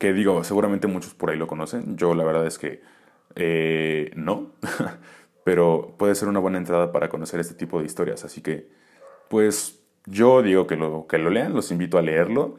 que 0.00 0.12
digo, 0.12 0.42
seguramente 0.42 0.88
muchos 0.88 1.14
por 1.14 1.30
ahí 1.30 1.38
lo 1.38 1.46
conocen. 1.46 1.96
Yo 1.96 2.16
la 2.16 2.24
verdad 2.24 2.44
es 2.44 2.58
que 2.58 2.82
eh, 3.36 4.10
no, 4.16 4.50
pero 5.44 5.94
puede 5.98 6.16
ser 6.16 6.26
una 6.26 6.40
buena 6.40 6.58
entrada 6.58 6.90
para 6.90 7.08
conocer 7.08 7.38
este 7.38 7.54
tipo 7.54 7.78
de 7.78 7.86
historias. 7.86 8.24
Así 8.24 8.40
que, 8.42 8.68
pues 9.28 9.80
yo 10.04 10.42
digo 10.42 10.66
que 10.66 10.74
lo, 10.74 11.06
que 11.06 11.18
lo 11.18 11.30
lean, 11.30 11.54
los 11.54 11.70
invito 11.70 11.96
a 11.96 12.02
leerlo. 12.02 12.56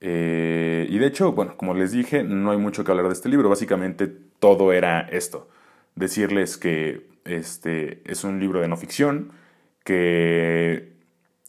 Eh, 0.00 0.86
y 0.88 0.98
de 0.98 1.06
hecho, 1.06 1.32
bueno, 1.32 1.56
como 1.56 1.74
les 1.74 1.92
dije, 1.92 2.22
no 2.22 2.50
hay 2.50 2.58
mucho 2.58 2.84
que 2.84 2.90
hablar 2.90 3.06
de 3.06 3.12
este 3.12 3.28
libro. 3.28 3.48
Básicamente 3.48 4.06
todo 4.06 4.72
era 4.72 5.00
esto. 5.00 5.48
Decirles 5.94 6.56
que 6.56 7.08
este 7.24 8.02
es 8.10 8.24
un 8.24 8.40
libro 8.40 8.60
de 8.60 8.68
no 8.68 8.76
ficción, 8.76 9.32
que 9.84 10.92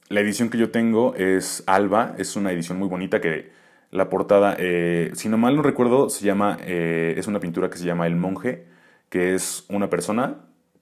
la 0.10 0.22
edición 0.22 0.50
que 0.50 0.58
yo 0.58 0.72
tengo 0.72 1.16
es 1.16 1.64
Alba, 1.68 2.16
es 2.18 2.36
una 2.36 2.52
edición 2.52 2.80
muy 2.80 2.88
bonita 2.88 3.22
que 3.22 3.52
la 3.92 4.10
portada, 4.10 4.56
eh, 4.60 5.12
si 5.14 5.30
no 5.30 5.38
mal 5.38 5.56
no 5.56 5.62
recuerdo, 5.64 6.10
se 6.10 6.26
llama, 6.26 6.58
eh, 6.62 7.16
es 7.18 7.28
una 7.28 7.40
pintura 7.40 7.70
que 7.70 7.78
se 7.78 7.86
llama 7.86 8.08
El 8.08 8.16
Monje, 8.16 8.66
que 9.10 9.34
es 9.36 9.66
una 9.70 9.90
persona 9.90 10.38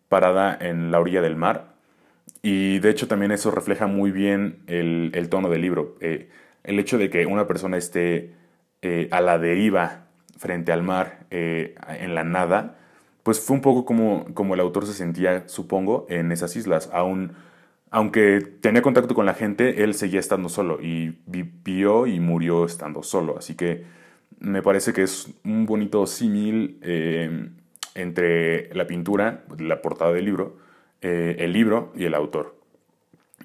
parada 0.09 0.57
en 0.59 0.91
la 0.91 0.99
orilla 0.99 1.21
del 1.21 1.35
mar. 1.35 1.75
Y 2.41 2.79
de 2.79 2.89
hecho 2.89 3.07
también 3.07 3.31
eso 3.31 3.51
refleja 3.51 3.87
muy 3.87 4.11
bien 4.11 4.63
el, 4.67 5.27
tono 5.29 5.49
del 5.49 5.61
libro. 5.61 5.95
El 6.67 6.79
hecho 6.79 6.99
de 6.99 7.09
que 7.09 7.25
una 7.25 7.47
persona 7.47 7.77
esté 7.77 8.33
a 9.11 9.21
la 9.21 9.39
deriva 9.39 10.05
frente 10.37 10.71
al 10.71 10.83
mar, 10.83 11.25
en 11.31 12.15
la 12.15 12.23
nada, 12.23 12.77
pues 13.23 13.41
fue 13.41 13.57
un 13.57 13.61
poco 13.61 13.83
como, 13.83 14.25
como 14.33 14.53
el 14.53 14.61
autor 14.61 14.85
se 14.85 14.93
sentía, 14.93 15.49
supongo, 15.49 16.05
en 16.09 16.31
esas 16.31 16.55
islas. 16.55 16.89
Aunque 17.89 18.39
tenía 18.61 18.81
contacto 18.81 19.15
con 19.15 19.25
la 19.25 19.33
gente, 19.33 19.83
él 19.83 19.95
seguía 19.95 20.19
estando 20.19 20.49
solo 20.49 20.79
y 20.81 21.19
vivió 21.25 22.05
y 22.07 22.19
murió 22.19 22.65
estando 22.65 23.03
solo. 23.03 23.37
Así 23.37 23.55
que 23.55 23.83
me 24.39 24.61
parece 24.61 24.93
que 24.93 25.03
es 25.03 25.33
un 25.43 25.65
bonito 25.65 26.05
símil 26.05 26.79
eh, 26.81 27.49
entre 27.95 28.73
la 28.73 28.87
pintura, 28.87 29.43
la 29.57 29.81
portada 29.81 30.13
del 30.13 30.25
libro, 30.25 30.57
eh, 31.01 31.37
el 31.39 31.53
libro 31.53 31.91
y 31.95 32.05
el 32.05 32.13
autor. 32.13 32.55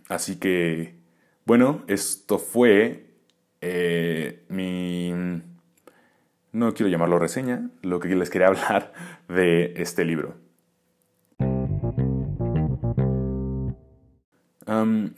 Así 0.09 0.39
que, 0.39 0.95
bueno, 1.45 1.83
esto 1.87 2.39
fue 2.39 3.07
eh, 3.63 4.45
mi... 4.49 5.13
No 6.53 6.75
quiero 6.75 6.91
llamarlo 6.91 7.19
reseña, 7.19 7.71
lo 7.81 7.99
que 7.99 8.15
les 8.15 8.29
quería 8.29 8.47
hablar 8.49 8.93
de 9.29 9.73
este 9.77 10.05
libro. 10.05 10.35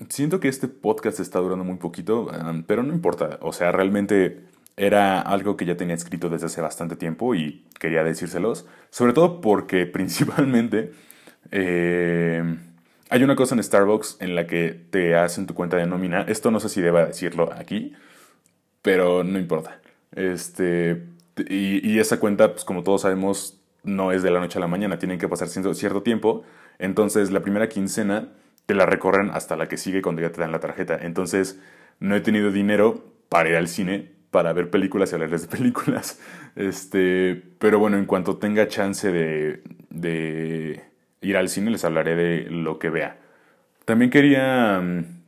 siento 0.08 0.40
que 0.40 0.48
este 0.48 0.68
podcast 0.68 1.20
está 1.20 1.38
durando 1.38 1.64
muy 1.64 1.76
poquito, 1.76 2.30
pero 2.66 2.82
no 2.82 2.92
importa. 2.92 3.38
O 3.40 3.52
sea, 3.52 3.72
realmente 3.72 4.44
era 4.76 5.20
algo 5.20 5.56
que 5.56 5.64
ya 5.64 5.76
tenía 5.76 5.94
escrito 5.94 6.28
desde 6.28 6.46
hace 6.46 6.60
bastante 6.60 6.96
tiempo 6.96 7.34
y 7.34 7.64
quería 7.78 8.04
decírselos. 8.04 8.66
Sobre 8.90 9.12
todo 9.12 9.40
porque 9.40 9.86
principalmente 9.92 10.92
em, 11.50 12.58
hay 13.10 13.22
una 13.22 13.36
cosa 13.36 13.54
en 13.54 13.62
Starbucks 13.62 14.18
en 14.20 14.34
la 14.34 14.46
que 14.46 14.86
te 14.90 15.16
hacen 15.16 15.46
tu 15.46 15.54
cuenta 15.54 15.76
de 15.76 15.86
nómina. 15.86 16.22
Esto 16.22 16.50
no 16.50 16.60
sé 16.60 16.68
si 16.68 16.80
deba 16.80 17.06
decirlo 17.06 17.52
aquí, 17.52 17.92
pero 18.84 19.24
no 19.24 19.38
importa. 19.38 19.80
Este, 20.12 21.06
y, 21.48 21.90
y 21.90 21.98
esa 22.00 22.20
cuenta, 22.20 22.52
pues 22.52 22.66
como 22.66 22.82
todos 22.82 23.00
sabemos, 23.00 23.58
no 23.82 24.12
es 24.12 24.22
de 24.22 24.30
la 24.30 24.40
noche 24.40 24.58
a 24.58 24.60
la 24.60 24.66
mañana. 24.66 24.98
Tienen 24.98 25.18
que 25.18 25.26
pasar 25.26 25.48
cierto 25.48 26.02
tiempo. 26.02 26.44
Entonces, 26.78 27.30
la 27.30 27.40
primera 27.40 27.70
quincena 27.70 28.28
te 28.66 28.74
la 28.74 28.84
recorren 28.84 29.30
hasta 29.30 29.56
la 29.56 29.68
que 29.68 29.78
sigue 29.78 30.02
cuando 30.02 30.20
ya 30.20 30.32
te 30.32 30.42
dan 30.42 30.52
la 30.52 30.60
tarjeta. 30.60 30.98
Entonces, 31.00 31.58
no 31.98 32.14
he 32.14 32.20
tenido 32.20 32.52
dinero 32.52 33.02
para 33.30 33.48
ir 33.48 33.56
al 33.56 33.68
cine, 33.68 34.10
para 34.30 34.52
ver 34.52 34.68
películas 34.68 35.12
y 35.12 35.14
hablarles 35.14 35.48
de 35.48 35.56
películas. 35.56 36.20
Este, 36.54 37.42
pero 37.58 37.78
bueno, 37.78 37.96
en 37.96 38.04
cuanto 38.04 38.36
tenga 38.36 38.68
chance 38.68 39.10
de, 39.10 39.62
de 39.88 40.82
ir 41.22 41.38
al 41.38 41.48
cine, 41.48 41.70
les 41.70 41.86
hablaré 41.86 42.16
de 42.16 42.50
lo 42.50 42.78
que 42.78 42.90
vea. 42.90 43.16
También 43.86 44.10
quería 44.10 44.78
mm, 44.78 45.22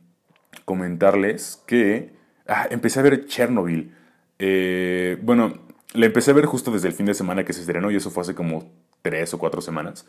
comentarles 0.63 1.63
que 1.65 2.16
ah, 2.47 2.67
empecé 2.69 2.99
a 2.99 3.03
ver 3.03 3.25
Chernobyl. 3.25 3.93
Eh, 4.39 5.17
bueno, 5.21 5.53
la 5.93 6.05
empecé 6.05 6.31
a 6.31 6.35
ver 6.35 6.45
justo 6.45 6.71
desde 6.71 6.87
el 6.87 6.93
fin 6.93 7.05
de 7.05 7.13
semana 7.13 7.43
que 7.43 7.53
se 7.53 7.61
estrenó 7.61 7.91
y 7.91 7.95
eso 7.95 8.11
fue 8.11 8.21
hace 8.21 8.35
como 8.35 8.71
tres 9.01 9.33
o 9.33 9.39
cuatro 9.39 9.61
semanas. 9.61 10.05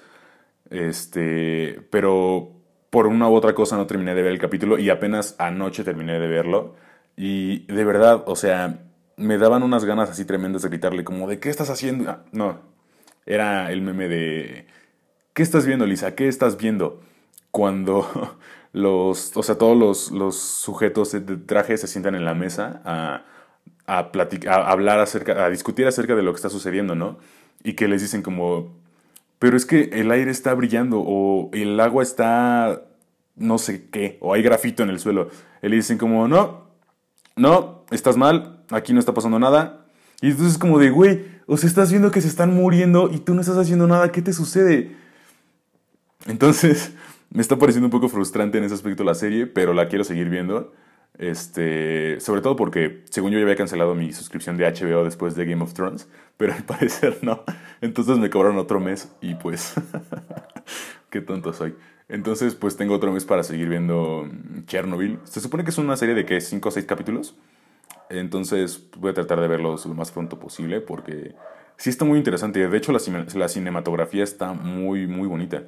Este, 0.70 1.80
pero 1.90 2.52
por 2.90 3.06
una 3.06 3.28
u 3.28 3.34
otra 3.34 3.54
cosa 3.54 3.76
no 3.76 3.86
terminé 3.86 4.14
de 4.14 4.22
ver 4.22 4.32
el 4.32 4.38
capítulo 4.38 4.78
y 4.78 4.90
apenas 4.90 5.34
anoche 5.38 5.84
terminé 5.84 6.18
de 6.18 6.28
verlo. 6.28 6.74
Y 7.16 7.66
de 7.72 7.84
verdad, 7.84 8.24
o 8.26 8.36
sea, 8.36 8.80
me 9.16 9.38
daban 9.38 9.62
unas 9.62 9.84
ganas 9.84 10.10
así 10.10 10.24
tremendas 10.24 10.62
de 10.62 10.68
gritarle 10.68 11.04
como 11.04 11.28
de 11.28 11.40
¿qué 11.40 11.50
estás 11.50 11.70
haciendo? 11.70 12.10
Ah, 12.10 12.24
no, 12.32 12.60
era 13.26 13.72
el 13.72 13.82
meme 13.82 14.08
de 14.08 14.66
¿qué 15.34 15.42
estás 15.42 15.66
viendo, 15.66 15.86
Lisa? 15.86 16.14
¿Qué 16.14 16.28
estás 16.28 16.56
viendo? 16.56 17.00
Cuando 17.50 18.38
los, 18.72 19.36
o 19.36 19.42
sea, 19.42 19.56
todos 19.56 19.76
los, 19.76 20.10
los 20.10 20.36
sujetos 20.36 21.12
de 21.12 21.20
traje 21.36 21.76
se 21.76 21.86
sientan 21.86 22.14
en 22.14 22.24
la 22.24 22.34
mesa 22.34 22.82
a, 22.84 23.24
a, 23.86 24.12
platicar, 24.12 24.62
hablar 24.68 25.00
acerca, 25.00 25.44
a 25.44 25.50
discutir 25.50 25.86
acerca 25.86 26.14
de 26.14 26.22
lo 26.22 26.32
que 26.32 26.36
está 26.36 26.50
sucediendo, 26.50 26.94
¿no? 26.94 27.18
Y 27.64 27.74
que 27.74 27.88
les 27.88 28.02
dicen 28.02 28.22
como, 28.22 28.72
pero 29.38 29.56
es 29.56 29.66
que 29.66 29.90
el 29.92 30.10
aire 30.10 30.30
está 30.30 30.54
brillando 30.54 31.00
o 31.00 31.50
el 31.52 31.78
agua 31.80 32.02
está 32.02 32.82
no 33.38 33.58
sé 33.58 33.88
qué, 33.90 34.18
o 34.20 34.34
hay 34.34 34.42
grafito 34.42 34.82
en 34.82 34.90
el 34.90 34.98
suelo. 34.98 35.30
Y 35.62 35.68
le 35.68 35.76
dicen 35.76 35.98
como, 35.98 36.28
no, 36.28 36.68
no, 37.36 37.84
estás 37.90 38.16
mal, 38.16 38.64
aquí 38.70 38.92
no 38.92 39.00
está 39.00 39.14
pasando 39.14 39.38
nada. 39.38 39.86
Y 40.20 40.30
entonces 40.30 40.54
es 40.54 40.58
como 40.58 40.78
de, 40.78 40.90
güey, 40.90 41.24
o 41.46 41.56
sea, 41.56 41.68
estás 41.68 41.90
viendo 41.90 42.10
que 42.10 42.20
se 42.20 42.28
están 42.28 42.54
muriendo 42.54 43.10
y 43.12 43.18
tú 43.18 43.34
no 43.34 43.40
estás 43.40 43.56
haciendo 43.56 43.86
nada, 43.86 44.10
¿qué 44.12 44.20
te 44.20 44.32
sucede? 44.32 44.96
Entonces, 46.26 46.92
me 47.30 47.42
está 47.42 47.56
pareciendo 47.56 47.86
un 47.86 47.90
poco 47.90 48.08
frustrante 48.08 48.58
en 48.58 48.64
ese 48.64 48.74
aspecto 48.74 49.04
la 49.04 49.14
serie, 49.14 49.46
pero 49.46 49.74
la 49.74 49.88
quiero 49.88 50.04
seguir 50.04 50.28
viendo. 50.28 50.72
Este, 51.18 52.20
sobre 52.20 52.42
todo 52.42 52.54
porque, 52.54 53.02
según 53.10 53.32
yo, 53.32 53.38
ya 53.38 53.44
había 53.44 53.56
cancelado 53.56 53.94
mi 53.94 54.12
suscripción 54.12 54.56
de 54.56 54.66
HBO 54.66 55.04
después 55.04 55.34
de 55.34 55.44
Game 55.46 55.62
of 55.62 55.74
Thrones, 55.74 56.08
pero 56.36 56.54
al 56.54 56.62
parecer 56.64 57.18
no. 57.22 57.42
Entonces 57.80 58.18
me 58.18 58.30
cobraron 58.30 58.58
otro 58.58 58.80
mes 58.80 59.12
y 59.20 59.34
pues, 59.34 59.74
qué 61.10 61.20
tonto 61.20 61.52
soy. 61.52 61.74
Entonces, 62.08 62.54
pues 62.54 62.76
tengo 62.76 62.94
otro 62.94 63.12
mes 63.12 63.24
para 63.24 63.42
seguir 63.42 63.68
viendo 63.68 64.28
Chernobyl. 64.66 65.18
Se 65.24 65.40
supone 65.40 65.64
que 65.64 65.70
es 65.70 65.78
una 65.78 65.96
serie 65.96 66.14
de 66.14 66.24
que 66.24 66.40
5 66.40 66.68
o 66.68 66.72
6 66.72 66.86
capítulos. 66.86 67.36
Entonces, 68.08 68.86
voy 68.96 69.10
a 69.10 69.14
tratar 69.14 69.40
de 69.40 69.48
verlos 69.48 69.84
lo 69.84 69.94
más 69.94 70.10
pronto 70.10 70.38
posible 70.38 70.80
porque 70.80 71.34
sí 71.76 71.90
está 71.90 72.06
muy 72.06 72.16
interesante. 72.16 72.66
De 72.66 72.78
hecho, 72.78 72.92
la, 72.92 73.00
la 73.34 73.48
cinematografía 73.48 74.24
está 74.24 74.54
muy, 74.54 75.06
muy 75.06 75.28
bonita. 75.28 75.64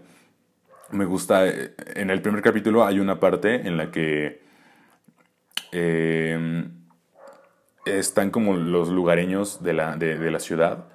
Me 0.93 1.05
gusta. 1.05 1.47
Eh, 1.47 1.75
en 1.95 2.11
el 2.11 2.23
primer 2.23 2.43
capítulo 2.43 2.85
hay 2.85 2.99
una 2.99 3.21
parte 3.21 3.67
en 3.67 3.77
la 3.77 3.91
que 3.91 4.51
Em, 5.73 6.73
están 7.87 8.31
como 8.31 8.55
los 8.55 8.89
lugareños 8.89 9.63
de 9.63 9.73
la, 9.73 9.97
de, 9.97 10.31
la 10.31 10.41
ciudad 10.41 10.89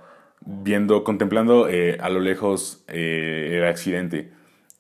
viendo, 0.46 1.04
contemplando 1.04 1.68
eh, 1.68 1.98
a 2.00 2.10
lo 2.10 2.20
lejos 2.20 2.84
eh, 2.88 3.54
el 3.58 3.66
accidente 3.66 4.32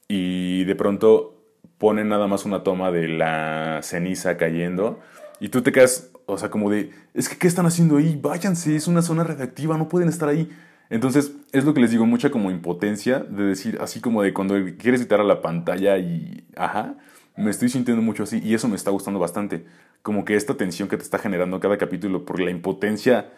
y 0.07 0.65
de 0.65 0.75
pronto 0.75 1.41
ponen 1.77 2.09
nada 2.09 2.27
más 2.27 2.45
una 2.45 2.63
toma 2.63 2.91
de 2.91 3.07
la 3.07 3.79
ceniza 3.81 4.37
cayendo 4.37 4.99
y 5.39 5.49
tú 5.49 5.61
te 5.63 5.71
quedas, 5.71 6.11
o 6.25 6.37
sea, 6.37 6.49
como 6.49 6.69
de, 6.69 6.91
es 7.13 7.27
que 7.27 7.37
¿qué 7.37 7.47
están 7.47 7.65
haciendo 7.65 7.97
ahí? 7.97 8.19
Váyanse, 8.21 8.75
es 8.75 8.87
una 8.87 9.01
zona 9.01 9.23
redactiva, 9.23 9.77
no 9.77 9.89
pueden 9.89 10.09
estar 10.09 10.29
ahí. 10.29 10.49
Entonces, 10.89 11.33
es 11.51 11.65
lo 11.65 11.73
que 11.73 11.81
les 11.81 11.91
digo, 11.91 12.05
mucha 12.05 12.29
como 12.29 12.51
impotencia 12.51 13.19
de 13.19 13.43
decir, 13.43 13.77
así 13.81 14.01
como 14.01 14.21
de 14.21 14.33
cuando 14.33 14.55
quieres 14.77 15.01
quitar 15.01 15.19
a 15.19 15.23
la 15.23 15.41
pantalla 15.41 15.97
y, 15.97 16.45
ajá, 16.55 16.95
me 17.35 17.51
estoy 17.51 17.69
sintiendo 17.69 18.01
mucho 18.01 18.23
así 18.23 18.39
y 18.43 18.53
eso 18.53 18.67
me 18.67 18.75
está 18.75 18.91
gustando 18.91 19.19
bastante. 19.19 19.65
Como 20.01 20.25
que 20.25 20.35
esta 20.35 20.55
tensión 20.55 20.87
que 20.87 20.97
te 20.97 21.03
está 21.03 21.17
generando 21.17 21.59
cada 21.59 21.77
capítulo 21.77 22.25
por 22.25 22.39
la 22.39 22.51
impotencia 22.51 23.31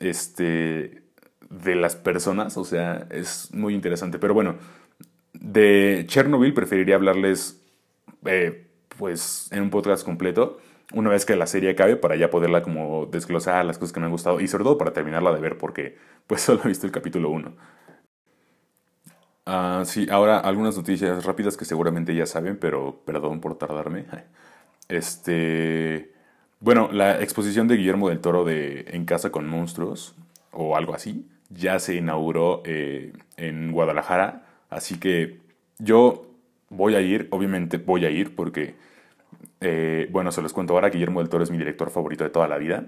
este, 0.00 1.02
de 1.48 1.74
las 1.76 1.96
personas, 1.96 2.56
o 2.56 2.64
sea, 2.64 3.06
es 3.10 3.52
muy 3.52 3.74
interesante. 3.74 4.18
Pero 4.18 4.34
bueno, 4.34 4.56
de 5.32 6.04
Chernobyl 6.08 6.54
preferiría 6.54 6.96
hablarles 6.96 7.62
eh, 8.24 8.66
pues 8.98 9.48
en 9.52 9.62
un 9.62 9.70
podcast 9.70 10.04
completo 10.04 10.58
una 10.92 11.10
vez 11.10 11.24
que 11.24 11.36
la 11.36 11.46
serie 11.46 11.70
acabe 11.70 11.96
para 11.96 12.16
ya 12.16 12.30
poderla 12.30 12.62
como 12.62 13.06
desglosar 13.06 13.64
las 13.64 13.78
cosas 13.78 13.92
que 13.92 14.00
me 14.00 14.06
han 14.06 14.12
gustado 14.12 14.40
y 14.40 14.48
sobre 14.48 14.64
todo 14.64 14.78
para 14.78 14.92
terminarla 14.92 15.32
de 15.32 15.40
ver 15.40 15.58
porque 15.58 15.96
pues 16.26 16.42
solo 16.42 16.60
he 16.64 16.68
visto 16.68 16.86
el 16.86 16.92
capítulo 16.92 17.30
1. 17.30 17.54
Ah, 19.46 19.82
sí, 19.84 20.06
ahora 20.10 20.38
algunas 20.38 20.76
noticias 20.76 21.24
rápidas 21.24 21.56
que 21.56 21.64
seguramente 21.64 22.14
ya 22.14 22.26
saben, 22.26 22.56
pero 22.58 23.00
perdón 23.04 23.40
por 23.40 23.56
tardarme. 23.58 24.06
Este, 24.88 26.12
bueno, 26.58 26.88
la 26.90 27.22
exposición 27.22 27.68
de 27.68 27.76
Guillermo 27.76 28.08
del 28.08 28.18
Toro 28.18 28.44
de 28.44 28.86
En 28.88 29.04
casa 29.04 29.30
con 29.30 29.46
monstruos 29.48 30.16
o 30.50 30.76
algo 30.76 30.94
así 30.94 31.28
ya 31.50 31.78
se 31.78 31.96
inauguró 31.96 32.62
eh, 32.64 33.12
en 33.36 33.72
Guadalajara, 33.72 34.46
así 34.70 34.98
que 34.98 35.40
yo 35.78 36.26
voy 36.68 36.94
a 36.94 37.00
ir, 37.00 37.28
obviamente 37.30 37.76
voy 37.76 38.04
a 38.04 38.10
ir 38.10 38.34
porque, 38.34 38.74
eh, 39.60 40.08
bueno, 40.10 40.32
se 40.32 40.42
los 40.42 40.52
cuento 40.52 40.74
ahora, 40.74 40.90
Guillermo 40.90 41.20
del 41.20 41.28
Toro 41.28 41.44
es 41.44 41.50
mi 41.50 41.58
director 41.58 41.90
favorito 41.90 42.24
de 42.24 42.30
toda 42.30 42.48
la 42.48 42.58
vida. 42.58 42.86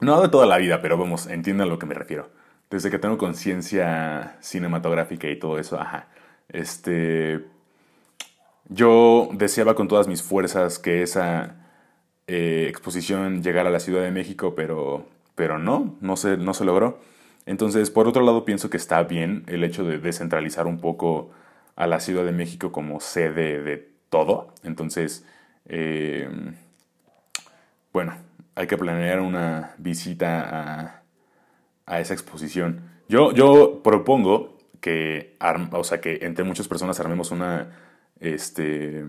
No 0.00 0.20
de 0.22 0.28
toda 0.28 0.46
la 0.46 0.58
vida, 0.58 0.80
pero 0.80 0.96
vamos, 0.96 1.26
entiendan 1.26 1.68
a 1.68 1.70
lo 1.70 1.78
que 1.78 1.86
me 1.86 1.94
refiero 1.94 2.30
desde 2.70 2.90
que 2.90 2.98
tengo 2.98 3.18
conciencia 3.18 4.36
cinematográfica 4.40 5.28
y 5.28 5.38
todo 5.38 5.58
eso, 5.58 5.78
ajá. 5.78 6.08
Este, 6.48 7.44
yo 8.68 9.28
deseaba 9.32 9.74
con 9.74 9.88
todas 9.88 10.06
mis 10.08 10.22
fuerzas 10.22 10.78
que 10.78 11.02
esa 11.02 11.56
eh, 12.28 12.66
exposición 12.68 13.42
llegara 13.42 13.68
a 13.70 13.72
la 13.72 13.80
Ciudad 13.80 14.02
de 14.02 14.12
México, 14.12 14.54
pero, 14.54 15.06
pero 15.34 15.58
no, 15.58 15.96
no 16.00 16.16
se, 16.16 16.36
no 16.36 16.54
se 16.54 16.64
logró. 16.64 17.00
Entonces, 17.46 17.90
por 17.90 18.06
otro 18.06 18.22
lado, 18.22 18.44
pienso 18.44 18.70
que 18.70 18.76
está 18.76 19.02
bien 19.02 19.44
el 19.48 19.64
hecho 19.64 19.84
de 19.84 19.98
descentralizar 19.98 20.66
un 20.66 20.78
poco 20.80 21.30
a 21.74 21.86
la 21.88 21.98
Ciudad 22.00 22.24
de 22.24 22.32
México 22.32 22.70
como 22.70 23.00
sede 23.00 23.62
de 23.62 23.90
todo. 24.10 24.54
Entonces, 24.62 25.24
eh, 25.72 26.28
bueno, 27.92 28.14
hay 28.56 28.66
que 28.66 28.76
planear 28.76 29.20
una 29.20 29.74
visita 29.78 31.02
a, 31.86 32.00
esa 32.00 32.12
exposición. 32.14 32.82
Yo, 33.08 33.32
yo 33.32 33.80
propongo 33.82 34.58
que, 34.80 35.36
o 35.72 35.84
sea, 35.84 36.00
que 36.00 36.18
entre 36.22 36.44
muchas 36.44 36.68
personas 36.68 37.00
armemos 37.00 37.30
una 37.30 37.70
este, 38.20 39.04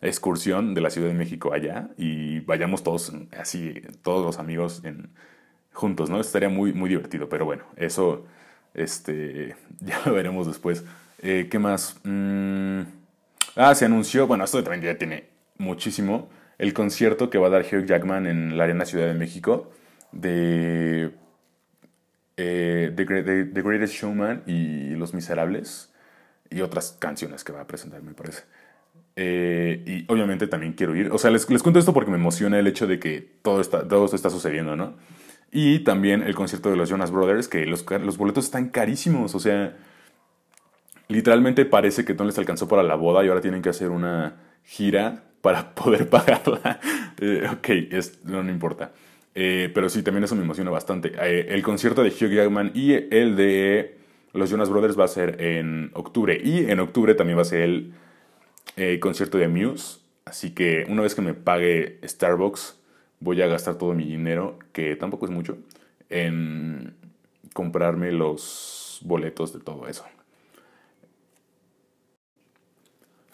excursión 0.00 0.74
de 0.74 0.80
la 0.80 0.90
Ciudad 0.90 1.08
de 1.08 1.14
México 1.14 1.52
allá 1.52 1.88
y 1.96 2.40
vayamos 2.40 2.82
todos, 2.82 3.12
así, 3.38 3.82
todos 4.02 4.24
los 4.24 4.38
amigos 4.38 4.82
juntos, 5.72 6.10
¿no? 6.10 6.20
Estaría 6.20 6.48
muy, 6.48 6.72
muy 6.72 6.88
divertido, 6.88 7.28
pero 7.28 7.44
bueno, 7.44 7.64
eso 7.76 8.24
este, 8.74 9.56
ya 9.80 10.00
lo 10.04 10.12
veremos 10.14 10.46
después. 10.46 10.84
Eh, 11.22 11.48
¿Qué 11.50 11.58
más? 11.58 12.00
Mm, 12.04 12.80
ah, 13.56 13.74
se 13.74 13.84
anunció, 13.86 14.26
bueno, 14.26 14.44
esto 14.44 14.62
también 14.62 14.82
ya 14.82 14.98
tiene 14.98 15.33
muchísimo, 15.58 16.28
el 16.58 16.72
concierto 16.72 17.30
que 17.30 17.38
va 17.38 17.48
a 17.48 17.50
dar 17.50 17.62
Hugh 17.62 17.86
Jackman 17.86 18.26
en 18.26 18.56
la 18.56 18.64
Arena 18.64 18.84
Ciudad 18.84 19.06
de 19.06 19.14
México 19.14 19.70
de 20.12 21.12
eh, 22.36 22.92
The, 22.94 23.04
Greatest 23.62 23.94
Showman 23.94 24.42
y 24.46 24.90
Los 24.96 25.14
Miserables 25.14 25.92
y 26.50 26.60
otras 26.60 26.96
canciones 26.98 27.44
que 27.44 27.52
va 27.52 27.62
a 27.62 27.66
presentar, 27.66 28.02
me 28.02 28.14
parece. 28.14 28.44
Eh, 29.16 29.82
y 29.86 30.12
obviamente 30.12 30.46
también 30.46 30.72
quiero 30.72 30.94
ir. 30.96 31.10
O 31.12 31.18
sea, 31.18 31.30
les, 31.30 31.48
les, 31.48 31.62
cuento 31.62 31.78
esto 31.78 31.92
porque 31.92 32.10
me 32.10 32.16
emociona 32.16 32.58
el 32.58 32.66
hecho 32.66 32.86
de 32.86 32.98
que 32.98 33.20
todo, 33.42 33.60
está, 33.60 33.86
todo 33.86 34.04
esto 34.04 34.16
está 34.16 34.30
sucediendo, 34.30 34.76
¿no? 34.76 34.94
Y 35.50 35.80
también 35.80 36.22
el 36.22 36.34
concierto 36.34 36.70
de 36.70 36.76
los 36.76 36.88
Jonas 36.88 37.12
Brothers, 37.12 37.46
que 37.46 37.64
los, 37.66 37.84
los 37.88 38.18
boletos 38.18 38.46
están 38.46 38.70
carísimos. 38.70 39.34
O 39.36 39.40
sea, 39.40 39.76
literalmente 41.08 41.64
parece 41.64 42.04
que 42.04 42.14
no 42.14 42.24
les 42.24 42.38
alcanzó 42.38 42.66
para 42.66 42.82
la 42.82 42.96
boda 42.96 43.24
y 43.24 43.28
ahora 43.28 43.40
tienen 43.40 43.62
que 43.62 43.68
hacer 43.68 43.90
una 43.90 44.36
gira 44.64 45.24
para 45.40 45.74
poder 45.74 46.08
pagarla. 46.08 46.80
Eh, 47.20 47.46
ok, 47.50 47.68
es, 47.90 48.24
no, 48.24 48.48
importa. 48.48 48.92
Eh, 49.34 49.70
pero 49.74 49.88
sí, 49.88 50.02
también 50.02 50.24
eso 50.24 50.34
me 50.34 50.42
emociona 50.42 50.70
bastante. 50.70 51.12
Eh, 51.20 51.46
el 51.50 51.62
concierto 51.62 52.02
de 52.02 52.10
Hugh 52.10 52.32
Jackman 52.32 52.72
y 52.74 52.92
el 52.92 53.36
de 53.36 53.98
los 54.32 54.50
Jonas 54.50 54.70
Brothers 54.70 54.98
va 54.98 55.04
a 55.04 55.08
ser 55.08 55.40
en 55.40 55.90
octubre. 55.94 56.40
Y 56.42 56.70
en 56.70 56.80
octubre 56.80 57.14
también 57.14 57.38
va 57.38 57.42
a 57.42 57.46
ser 57.46 57.62
el 57.62 59.00
concierto 59.00 59.38
de 59.38 59.48
Muse. 59.48 60.00
Así 60.24 60.50
que 60.54 60.86
una 60.88 61.02
vez 61.02 61.14
que 61.14 61.22
me 61.22 61.34
pague 61.34 61.98
Starbucks, 62.02 62.80
voy 63.20 63.42
a 63.42 63.46
gastar 63.46 63.76
todo 63.76 63.92
mi 63.94 64.04
dinero, 64.04 64.58
que 64.72 64.96
tampoco 64.96 65.26
es 65.26 65.30
mucho, 65.30 65.58
en 66.08 66.94
comprarme 67.52 68.12
los 68.12 69.00
boletos 69.04 69.52
de 69.52 69.60
todo 69.60 69.86
eso. 69.88 70.04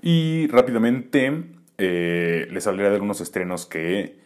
Y 0.02 0.46
rápidamente 0.48 1.44
eh, 1.78 2.48
les 2.50 2.66
hablaré 2.66 2.90
de 2.90 2.94
algunos 2.96 3.20
estrenos 3.20 3.66
que 3.66 4.18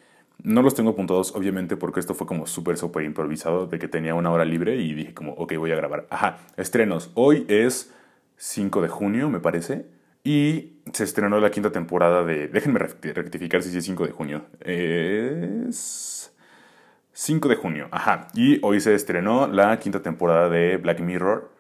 no 0.43 0.63
los 0.63 0.75
tengo 0.75 0.91
apuntados, 0.91 1.35
obviamente, 1.35 1.77
porque 1.77 2.01
esto 2.01 2.15
fue 2.15 2.27
como 2.27 2.47
súper, 2.47 2.77
súper 2.77 3.05
improvisado, 3.05 3.67
de 3.67 3.79
que 3.79 3.89
tenía 3.89 4.15
una 4.15 4.31
hora 4.31 4.45
libre 4.45 4.77
y 4.77 4.95
dije 4.95 5.15
como, 5.15 5.33
ok, 5.33 5.55
voy 5.57 5.73
a 5.73 5.77
grabar. 5.77 6.07
Ajá, 6.11 6.39
estrenos. 6.57 7.11
Hoy 7.15 7.47
es 7.49 7.93
5 8.37 8.83
de 8.83 8.89
junio, 8.89 9.31
me 9.31 9.41
parece. 9.41 9.87
Y 10.23 10.79
se 10.93 11.05
estrenó 11.05 11.39
la 11.39 11.51
quinta 11.51 11.71
temporada 11.71 12.25
de... 12.25 12.49
Déjenme 12.49 12.79
rectificar 12.79 13.63
si 13.63 13.77
es 13.77 13.85
5 13.85 14.07
de 14.07 14.13
junio. 14.13 14.47
Es... 14.61 16.33
5 17.13 17.49
de 17.49 17.57
junio, 17.57 17.89
ajá. 17.91 18.29
Y 18.35 18.59
hoy 18.63 18.81
se 18.81 18.95
estrenó 18.95 19.47
la 19.47 19.79
quinta 19.79 20.03
temporada 20.03 20.49
de 20.49 20.79
Black 20.79 21.01
Mirror, 21.01 21.51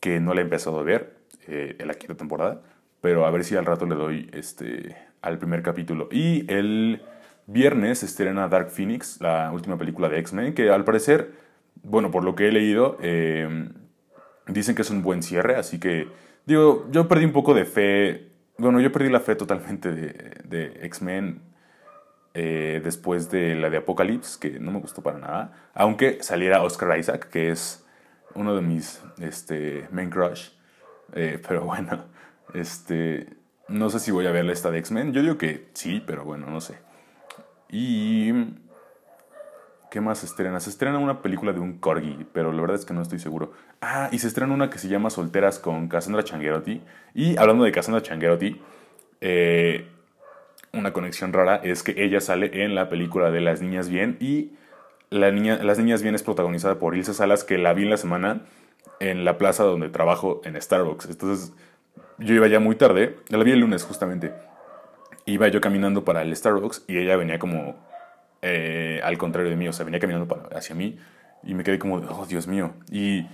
que 0.00 0.20
no 0.20 0.34
la 0.34 0.42
he 0.42 0.44
empezado 0.44 0.78
a 0.78 0.82
ver, 0.82 1.16
eh, 1.48 1.76
en 1.78 1.88
la 1.88 1.94
quinta 1.94 2.14
temporada. 2.14 2.60
Pero 3.02 3.26
a 3.26 3.30
ver 3.30 3.44
si 3.44 3.56
al 3.56 3.66
rato 3.66 3.84
le 3.84 3.96
doy 3.96 4.30
este, 4.32 4.96
al 5.20 5.38
primer 5.38 5.62
capítulo. 5.62 6.08
Y 6.10 6.50
el 6.50 7.02
viernes 7.46 8.02
estrena 8.02 8.48
Dark 8.48 8.70
Phoenix, 8.70 9.20
la 9.20 9.50
última 9.52 9.76
película 9.76 10.08
de 10.08 10.18
X-Men, 10.20 10.54
que 10.54 10.70
al 10.70 10.84
parecer, 10.84 11.32
bueno, 11.82 12.10
por 12.10 12.24
lo 12.24 12.34
que 12.34 12.48
he 12.48 12.52
leído, 12.52 12.96
eh, 13.02 13.68
dicen 14.46 14.74
que 14.74 14.82
es 14.82 14.90
un 14.90 15.02
buen 15.02 15.22
cierre, 15.22 15.56
así 15.56 15.78
que, 15.78 16.08
digo, 16.46 16.88
yo 16.90 17.08
perdí 17.08 17.24
un 17.24 17.32
poco 17.32 17.54
de 17.54 17.64
fe, 17.64 18.30
bueno, 18.56 18.80
yo 18.80 18.92
perdí 18.92 19.10
la 19.10 19.20
fe 19.20 19.34
totalmente 19.34 19.92
de, 19.92 20.40
de 20.44 20.86
X-Men 20.86 21.42
eh, 22.34 22.80
después 22.82 23.30
de 23.30 23.56
la 23.56 23.68
de 23.68 23.78
Apocalypse, 23.78 24.38
que 24.40 24.58
no 24.58 24.70
me 24.70 24.78
gustó 24.78 25.02
para 25.02 25.18
nada, 25.18 25.70
aunque 25.74 26.22
saliera 26.22 26.62
Oscar 26.62 26.98
Isaac, 26.98 27.28
que 27.28 27.50
es 27.50 27.84
uno 28.34 28.54
de 28.54 28.62
mis 28.62 29.02
este, 29.18 29.88
main 29.90 30.08
crush, 30.08 30.50
eh, 31.14 31.40
pero 31.46 31.64
bueno. 31.64 32.12
Este, 32.54 33.28
no 33.68 33.90
sé 33.90 34.00
si 34.00 34.10
voy 34.10 34.26
a 34.26 34.32
ver 34.32 34.48
esta 34.50 34.70
de 34.70 34.78
X-Men. 34.78 35.12
Yo 35.12 35.22
digo 35.22 35.38
que 35.38 35.68
sí, 35.74 36.02
pero 36.06 36.24
bueno, 36.24 36.46
no 36.48 36.60
sé. 36.60 36.78
Y... 37.70 38.32
¿Qué 39.92 40.00
más 40.00 40.24
estrena? 40.24 40.58
Se 40.58 40.70
estrena 40.70 40.98
una 40.98 41.20
película 41.20 41.52
de 41.52 41.60
un 41.60 41.78
corgi, 41.78 42.26
pero 42.32 42.50
la 42.50 42.62
verdad 42.62 42.78
es 42.78 42.86
que 42.86 42.94
no 42.94 43.02
estoy 43.02 43.18
seguro. 43.18 43.52
Ah, 43.82 44.08
y 44.10 44.20
se 44.20 44.26
estrena 44.26 44.54
una 44.54 44.70
que 44.70 44.78
se 44.78 44.88
llama 44.88 45.10
Solteras 45.10 45.58
con 45.58 45.86
Cassandra 45.88 46.24
Changuerotti. 46.24 46.80
Y 47.12 47.36
hablando 47.36 47.64
de 47.64 47.72
Cassandra 47.72 48.00
Changuerotti, 48.00 48.58
eh, 49.20 49.86
una 50.72 50.94
conexión 50.94 51.34
rara 51.34 51.56
es 51.56 51.82
que 51.82 52.02
ella 52.02 52.22
sale 52.22 52.64
en 52.64 52.74
la 52.74 52.88
película 52.88 53.30
de 53.30 53.42
Las 53.42 53.60
Niñas 53.60 53.90
Bien 53.90 54.16
y 54.18 54.52
Las 55.10 55.78
Niñas 55.78 56.02
Bien 56.02 56.14
es 56.14 56.22
protagonizada 56.22 56.78
por 56.78 56.96
Ilse 56.96 57.12
Salas, 57.12 57.44
que 57.44 57.58
la 57.58 57.74
vi 57.74 57.82
en 57.82 57.90
la 57.90 57.98
semana 57.98 58.46
en 58.98 59.26
la 59.26 59.36
plaza 59.36 59.62
donde 59.64 59.90
trabajo 59.90 60.40
en 60.44 60.60
Starbucks. 60.60 61.10
Entonces 61.10 61.52
yo 62.18 62.34
iba 62.34 62.46
ya 62.46 62.60
muy 62.60 62.76
tarde, 62.76 63.16
la 63.28 63.42
vi 63.42 63.52
el 63.52 63.60
lunes 63.60 63.84
justamente. 63.84 64.32
Iba 65.26 65.48
yo 65.48 65.60
caminando 65.60 66.04
para 66.04 66.22
el 66.22 66.34
Starbucks 66.34 66.84
y 66.88 66.98
ella 66.98 67.16
venía 67.16 67.38
como 67.38 67.76
eh, 68.42 69.00
al 69.04 69.18
contrario 69.18 69.50
de 69.50 69.56
mí, 69.56 69.68
o 69.68 69.72
sea, 69.72 69.84
venía 69.84 70.00
caminando 70.00 70.48
hacia 70.54 70.74
mí 70.74 70.98
y 71.44 71.54
me 71.54 71.64
quedé 71.64 71.78
como, 71.78 71.96
oh 71.96 72.26
Dios 72.26 72.46
mío. 72.46 72.74
Y 72.90 73.20
eh, 73.20 73.26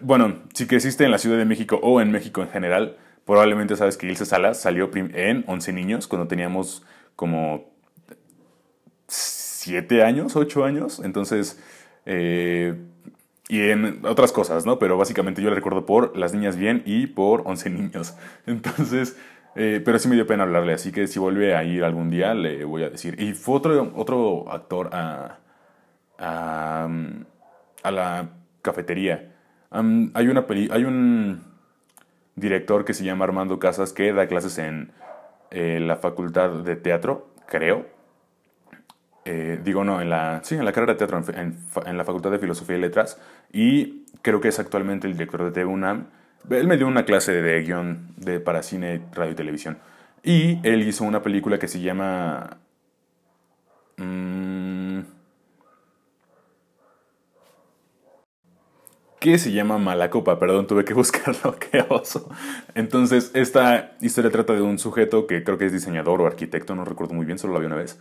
bueno, 0.00 0.40
si 0.54 0.66
creciste 0.66 1.04
en 1.04 1.10
la 1.10 1.18
Ciudad 1.18 1.38
de 1.38 1.44
México 1.44 1.80
o 1.82 2.00
en 2.00 2.10
México 2.10 2.42
en 2.42 2.48
general, 2.48 2.96
probablemente 3.24 3.76
sabes 3.76 3.96
que 3.96 4.06
Ilse 4.06 4.26
Salas 4.26 4.60
salió 4.60 4.90
en 4.94 5.44
11 5.46 5.72
niños 5.72 6.06
cuando 6.06 6.28
teníamos 6.28 6.84
como 7.16 7.70
7 9.06 10.02
años, 10.02 10.36
8 10.36 10.64
años. 10.64 11.00
Entonces, 11.02 11.62
eh, 12.06 12.74
y 13.50 13.70
en 13.70 14.06
otras 14.06 14.30
cosas, 14.30 14.64
¿no? 14.64 14.78
Pero 14.78 14.96
básicamente 14.96 15.42
yo 15.42 15.48
la 15.48 15.56
recuerdo 15.56 15.84
por 15.84 16.16
Las 16.16 16.32
Niñas 16.32 16.56
Bien 16.56 16.82
y 16.86 17.08
por 17.08 17.42
11 17.44 17.70
niños. 17.70 18.16
Entonces, 18.46 19.18
eh, 19.56 19.82
pero 19.84 19.98
sí 19.98 20.08
me 20.08 20.14
dio 20.14 20.26
pena 20.26 20.44
hablarle, 20.44 20.72
así 20.72 20.92
que 20.92 21.08
si 21.08 21.18
vuelve 21.18 21.56
a 21.56 21.64
ir 21.64 21.82
algún 21.82 22.10
día 22.10 22.32
le 22.34 22.64
voy 22.64 22.84
a 22.84 22.90
decir. 22.90 23.20
Y 23.20 23.34
fue 23.34 23.56
otro, 23.56 23.92
otro 23.96 24.50
actor 24.52 24.90
a, 24.92 25.38
a, 26.16 26.88
a 27.82 27.90
la 27.90 28.28
cafetería. 28.62 29.32
hay, 29.72 30.28
una 30.28 30.46
hay 30.70 30.84
un 30.84 31.42
director 32.36 32.84
que 32.84 32.94
se 32.94 33.02
llama 33.02 33.24
Armando 33.24 33.58
Casas 33.58 33.92
que 33.92 34.12
da 34.12 34.28
clases 34.28 34.58
en 34.58 34.92
eh, 35.50 35.80
la 35.80 35.96
facultad 35.96 36.50
de 36.50 36.76
teatro, 36.76 37.34
creo 37.48 37.99
eh, 39.32 39.60
digo 39.62 39.84
no, 39.84 40.00
en 40.00 40.10
la, 40.10 40.40
sí, 40.42 40.56
en 40.56 40.64
la 40.64 40.72
carrera 40.72 40.94
de 40.94 40.98
teatro, 40.98 41.22
en, 41.36 41.96
la 41.96 42.04
Facultad 42.04 42.32
de 42.32 42.40
Filosofía 42.40 42.76
y 42.76 42.80
Letras, 42.80 43.20
y 43.52 44.06
creo 44.22 44.40
que 44.40 44.48
es 44.48 44.58
actualmente 44.58 45.06
el 45.06 45.12
director 45.12 45.44
de 45.44 45.52
TV 45.52 45.66
UNAM. 45.66 46.06
Él 46.50 46.66
me 46.66 46.76
dio 46.76 46.88
una 46.88 47.04
clase 47.04 47.32
de 47.32 47.62
guion 47.62 48.08
de, 48.16 48.40
para 48.40 48.64
cine, 48.64 49.02
radio 49.12 49.30
y 49.30 49.34
televisión. 49.36 49.78
Y 50.24 50.58
él 50.66 50.82
hizo 50.82 51.04
una 51.04 51.22
película 51.22 51.60
que 51.60 51.68
se 51.68 51.80
llama... 51.80 52.58
Mmm, 53.98 55.00
que 59.20 59.38
se 59.38 59.52
llama 59.52 59.78
Malacopa, 59.78 60.38
perdón, 60.38 60.66
tuve 60.66 60.84
que 60.84 60.94
buscarlo, 61.02 61.56
qué 61.56 61.84
oso. 61.88 62.28
Entonces, 62.74 63.30
esta 63.34 63.92
historia 64.00 64.30
trata 64.32 64.54
de 64.54 64.62
un 64.62 64.78
sujeto 64.78 65.28
que 65.28 65.44
creo 65.44 65.58
que 65.58 65.66
es 65.66 65.72
diseñador 65.72 66.20
o 66.20 66.26
arquitecto, 66.26 66.74
no 66.74 66.84
recuerdo 66.84 67.14
muy 67.14 67.26
bien, 67.26 67.38
solo 67.38 67.52
la 67.52 67.60
vi 67.60 67.66
una 67.66 67.76
vez, 67.76 68.00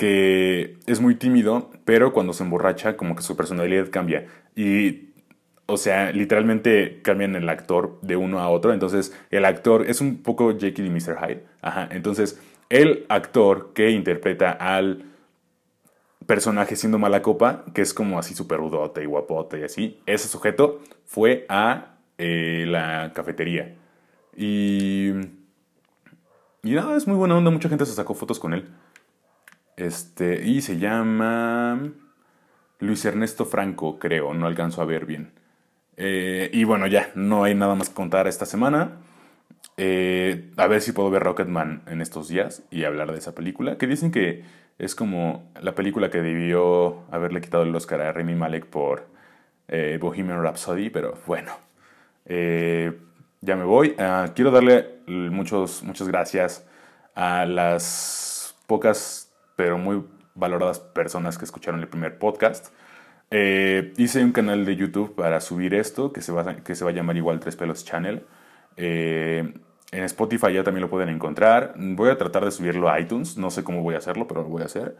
que 0.00 0.78
es 0.86 0.98
muy 0.98 1.14
tímido, 1.14 1.68
pero 1.84 2.14
cuando 2.14 2.32
se 2.32 2.42
emborracha 2.42 2.96
como 2.96 3.14
que 3.14 3.22
su 3.22 3.36
personalidad 3.36 3.90
cambia. 3.90 4.28
Y, 4.56 5.10
o 5.66 5.76
sea, 5.76 6.10
literalmente 6.10 7.02
cambian 7.02 7.36
el 7.36 7.46
actor 7.50 8.00
de 8.00 8.16
uno 8.16 8.40
a 8.40 8.48
otro. 8.48 8.72
Entonces, 8.72 9.14
el 9.30 9.44
actor 9.44 9.84
es 9.86 10.00
un 10.00 10.22
poco 10.22 10.58
Jekyll 10.58 10.86
y 10.86 10.88
Mr. 10.88 11.18
Hyde. 11.18 11.44
Ajá. 11.60 11.86
Entonces, 11.92 12.40
el 12.70 13.04
actor 13.10 13.74
que 13.74 13.90
interpreta 13.90 14.52
al 14.52 15.04
personaje 16.24 16.76
siendo 16.76 16.98
mala 16.98 17.20
copa, 17.20 17.66
que 17.74 17.82
es 17.82 17.92
como 17.92 18.18
así 18.18 18.34
súper 18.34 18.56
rudote 18.56 19.02
y 19.02 19.06
guapote 19.06 19.60
y 19.60 19.64
así, 19.64 20.00
ese 20.06 20.28
sujeto 20.28 20.80
fue 21.04 21.44
a 21.50 21.98
eh, 22.16 22.64
la 22.66 23.12
cafetería. 23.14 23.76
Y, 24.34 25.10
y 26.62 26.70
nada, 26.72 26.96
es 26.96 27.06
muy 27.06 27.18
buena 27.18 27.36
onda, 27.36 27.50
mucha 27.50 27.68
gente 27.68 27.84
se 27.84 27.92
sacó 27.92 28.14
fotos 28.14 28.40
con 28.40 28.54
él. 28.54 28.66
Este, 29.80 30.46
y 30.46 30.60
se 30.60 30.78
llama 30.78 31.90
Luis 32.80 33.02
Ernesto 33.06 33.46
Franco, 33.46 33.98
creo, 33.98 34.34
no 34.34 34.46
alcanzo 34.46 34.82
a 34.82 34.84
ver 34.84 35.06
bien. 35.06 35.32
Eh, 35.96 36.50
y 36.52 36.64
bueno, 36.64 36.86
ya, 36.86 37.10
no 37.14 37.44
hay 37.44 37.54
nada 37.54 37.74
más 37.74 37.88
que 37.88 37.94
contar 37.94 38.28
esta 38.28 38.44
semana. 38.44 38.98
Eh, 39.78 40.50
a 40.58 40.66
ver 40.66 40.82
si 40.82 40.92
puedo 40.92 41.08
ver 41.10 41.22
Rocketman 41.22 41.82
en 41.86 42.02
estos 42.02 42.28
días 42.28 42.62
y 42.70 42.84
hablar 42.84 43.10
de 43.10 43.18
esa 43.18 43.34
película, 43.34 43.78
que 43.78 43.86
dicen 43.86 44.10
que 44.10 44.44
es 44.78 44.94
como 44.94 45.50
la 45.62 45.74
película 45.74 46.10
que 46.10 46.20
debió 46.20 47.04
haberle 47.10 47.40
quitado 47.40 47.62
el 47.62 47.74
Oscar 47.74 48.02
a 48.02 48.12
Remy 48.12 48.34
Malek 48.34 48.66
por 48.66 49.06
eh, 49.68 49.98
Bohemian 49.98 50.42
Rhapsody, 50.42 50.90
pero 50.90 51.16
bueno, 51.26 51.52
ya 52.26 53.56
me 53.56 53.64
voy. 53.64 53.94
Ah, 53.98 54.32
quiero 54.34 54.50
darle 54.50 55.00
muchos, 55.06 55.82
muchas 55.82 56.06
gracias 56.06 56.66
a 57.14 57.46
las 57.46 58.54
pocas 58.66 59.29
pero 59.60 59.76
muy 59.76 60.02
valoradas 60.34 60.78
personas 60.78 61.36
que 61.36 61.44
escucharon 61.44 61.80
el 61.80 61.88
primer 61.88 62.16
podcast. 62.16 62.72
Eh, 63.30 63.92
hice 63.98 64.24
un 64.24 64.32
canal 64.32 64.64
de 64.64 64.74
YouTube 64.74 65.14
para 65.14 65.38
subir 65.42 65.74
esto, 65.74 66.14
que 66.14 66.22
se 66.22 66.32
va, 66.32 66.56
que 66.56 66.74
se 66.74 66.82
va 66.82 66.92
a 66.92 66.94
llamar 66.94 67.18
igual 67.18 67.40
Tres 67.40 67.56
Pelos 67.56 67.84
Channel. 67.84 68.24
Eh, 68.78 69.52
en 69.92 70.04
Spotify 70.04 70.54
ya 70.54 70.64
también 70.64 70.80
lo 70.80 70.88
pueden 70.88 71.10
encontrar. 71.10 71.74
Voy 71.76 72.08
a 72.08 72.16
tratar 72.16 72.42
de 72.42 72.52
subirlo 72.52 72.88
a 72.88 72.98
iTunes. 72.98 73.36
No 73.36 73.50
sé 73.50 73.62
cómo 73.62 73.82
voy 73.82 73.96
a 73.96 73.98
hacerlo, 73.98 74.26
pero 74.26 74.40
lo 74.44 74.48
voy 74.48 74.62
a 74.62 74.64
hacer. 74.64 74.96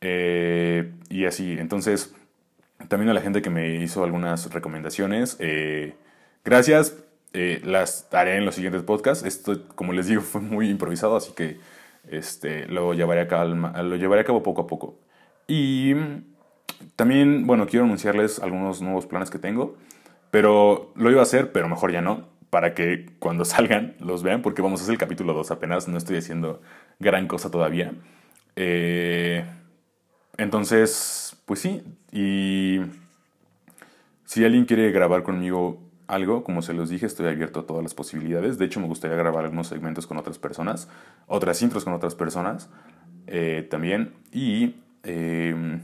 Eh, 0.00 0.94
y 1.10 1.26
así, 1.26 1.58
entonces, 1.58 2.14
también 2.88 3.10
a 3.10 3.12
la 3.12 3.20
gente 3.20 3.42
que 3.42 3.50
me 3.50 3.74
hizo 3.74 4.02
algunas 4.02 4.50
recomendaciones. 4.50 5.36
gracias. 6.42 6.96
las 7.34 8.08
haré 8.12 8.38
en 8.38 8.46
los 8.46 8.54
siguientes 8.54 8.82
podcasts. 8.82 9.26
Esto, 9.26 9.66
como 9.74 9.92
les 9.92 10.06
digo, 10.06 10.22
fue 10.32 10.40
muy 10.40 10.70
improvisado, 10.70 11.16
así 11.16 11.32
que 11.32 11.58
este, 12.10 12.66
lo, 12.66 12.94
llevaré 12.94 13.22
a 13.22 13.28
cabo, 13.28 13.54
lo 13.54 13.96
llevaré 13.96 14.22
a 14.22 14.24
cabo 14.24 14.42
poco 14.42 14.62
a 14.62 14.66
poco. 14.66 14.98
Y 15.46 15.94
también, 16.96 17.46
bueno, 17.46 17.66
quiero 17.66 17.84
anunciarles 17.84 18.38
algunos 18.38 18.82
nuevos 18.82 19.06
planes 19.06 19.30
que 19.30 19.38
tengo, 19.38 19.76
pero 20.30 20.92
lo 20.94 21.10
iba 21.10 21.20
a 21.20 21.24
hacer, 21.24 21.52
pero 21.52 21.68
mejor 21.68 21.92
ya 21.92 22.00
no, 22.00 22.28
para 22.50 22.74
que 22.74 23.06
cuando 23.18 23.44
salgan 23.46 23.94
los 24.00 24.22
vean, 24.22 24.42
porque 24.42 24.62
vamos 24.62 24.80
a 24.80 24.84
hacer 24.84 24.92
el 24.94 24.98
capítulo 24.98 25.32
2 25.34 25.50
apenas, 25.50 25.88
no 25.88 25.98
estoy 25.98 26.16
haciendo 26.16 26.60
gran 26.98 27.26
cosa 27.26 27.50
todavía. 27.50 27.92
Eh, 28.56 29.44
entonces, 30.36 31.36
pues 31.46 31.60
sí, 31.60 31.82
y 32.12 32.80
si 34.24 34.44
alguien 34.44 34.64
quiere 34.64 34.90
grabar 34.92 35.22
conmigo 35.22 35.89
algo, 36.10 36.44
como 36.44 36.62
se 36.62 36.74
los 36.74 36.90
dije, 36.90 37.06
estoy 37.06 37.28
abierto 37.28 37.60
a 37.60 37.66
todas 37.66 37.82
las 37.82 37.94
posibilidades. 37.94 38.58
De 38.58 38.64
hecho, 38.64 38.80
me 38.80 38.86
gustaría 38.86 39.16
grabar 39.16 39.44
algunos 39.44 39.68
segmentos 39.68 40.06
con 40.06 40.18
otras 40.18 40.38
personas, 40.38 40.88
otras 41.26 41.62
intros 41.62 41.84
con 41.84 41.92
otras 41.92 42.14
personas 42.14 42.68
eh, 43.26 43.66
también. 43.70 44.12
Y 44.32 44.76
em, 45.04 45.80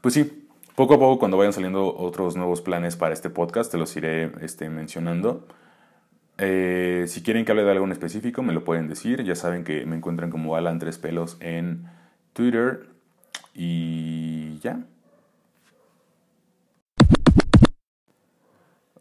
pues 0.00 0.14
sí, 0.14 0.48
poco 0.76 0.94
a 0.94 0.98
poco 0.98 1.18
cuando 1.18 1.36
vayan 1.36 1.52
saliendo 1.52 1.94
otros 1.96 2.36
nuevos 2.36 2.62
planes 2.62 2.96
para 2.96 3.12
este 3.12 3.30
podcast, 3.30 3.70
te 3.70 3.78
los 3.78 3.96
iré 3.96 4.32
este, 4.40 4.70
mencionando. 4.70 5.46
Eh, 6.38 7.04
si 7.06 7.22
quieren 7.22 7.44
que 7.44 7.52
hable 7.52 7.64
de 7.64 7.70
algo 7.72 7.84
en 7.84 7.92
específico, 7.92 8.42
me 8.42 8.52
lo 8.52 8.64
pueden 8.64 8.88
decir. 8.88 9.24
Ya 9.24 9.34
saben 9.34 9.64
que 9.64 9.84
me 9.84 9.96
encuentran 9.96 10.30
como 10.30 10.56
Alan 10.56 10.78
Tres 10.78 10.98
Pelos 10.98 11.36
en 11.40 11.86
Twitter. 12.32 12.86
Y 13.54 14.58
ya. 14.60 14.80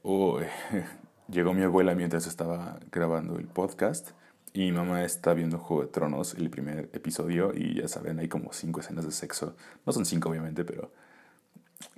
llegó 1.27 1.53
mi 1.53 1.63
abuela 1.63 1.95
mientras 1.95 2.27
estaba 2.27 2.79
grabando 2.91 3.37
el 3.37 3.47
podcast 3.47 4.11
y 4.53 4.61
mi 4.61 4.71
mamá 4.71 5.03
está 5.03 5.33
viendo 5.33 5.59
Juego 5.59 5.83
de 5.83 5.89
Tronos, 5.89 6.33
el 6.33 6.49
primer 6.49 6.89
episodio, 6.93 7.53
y 7.53 7.75
ya 7.75 7.87
saben, 7.87 8.19
hay 8.19 8.27
como 8.27 8.51
cinco 8.51 8.79
escenas 8.79 9.05
de 9.05 9.11
sexo. 9.11 9.55
No 9.85 9.93
son 9.93 10.05
cinco, 10.05 10.29
obviamente, 10.29 10.65
pero 10.65 10.91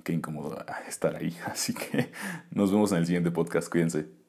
qué 0.04 0.12
incómodo 0.12 0.64
estar 0.86 1.16
ahí. 1.16 1.36
Así 1.46 1.74
que 1.74 2.12
nos 2.50 2.70
vemos 2.70 2.92
en 2.92 2.98
el 2.98 3.06
siguiente 3.06 3.30
podcast. 3.30 3.70
Cuídense. 3.70 4.21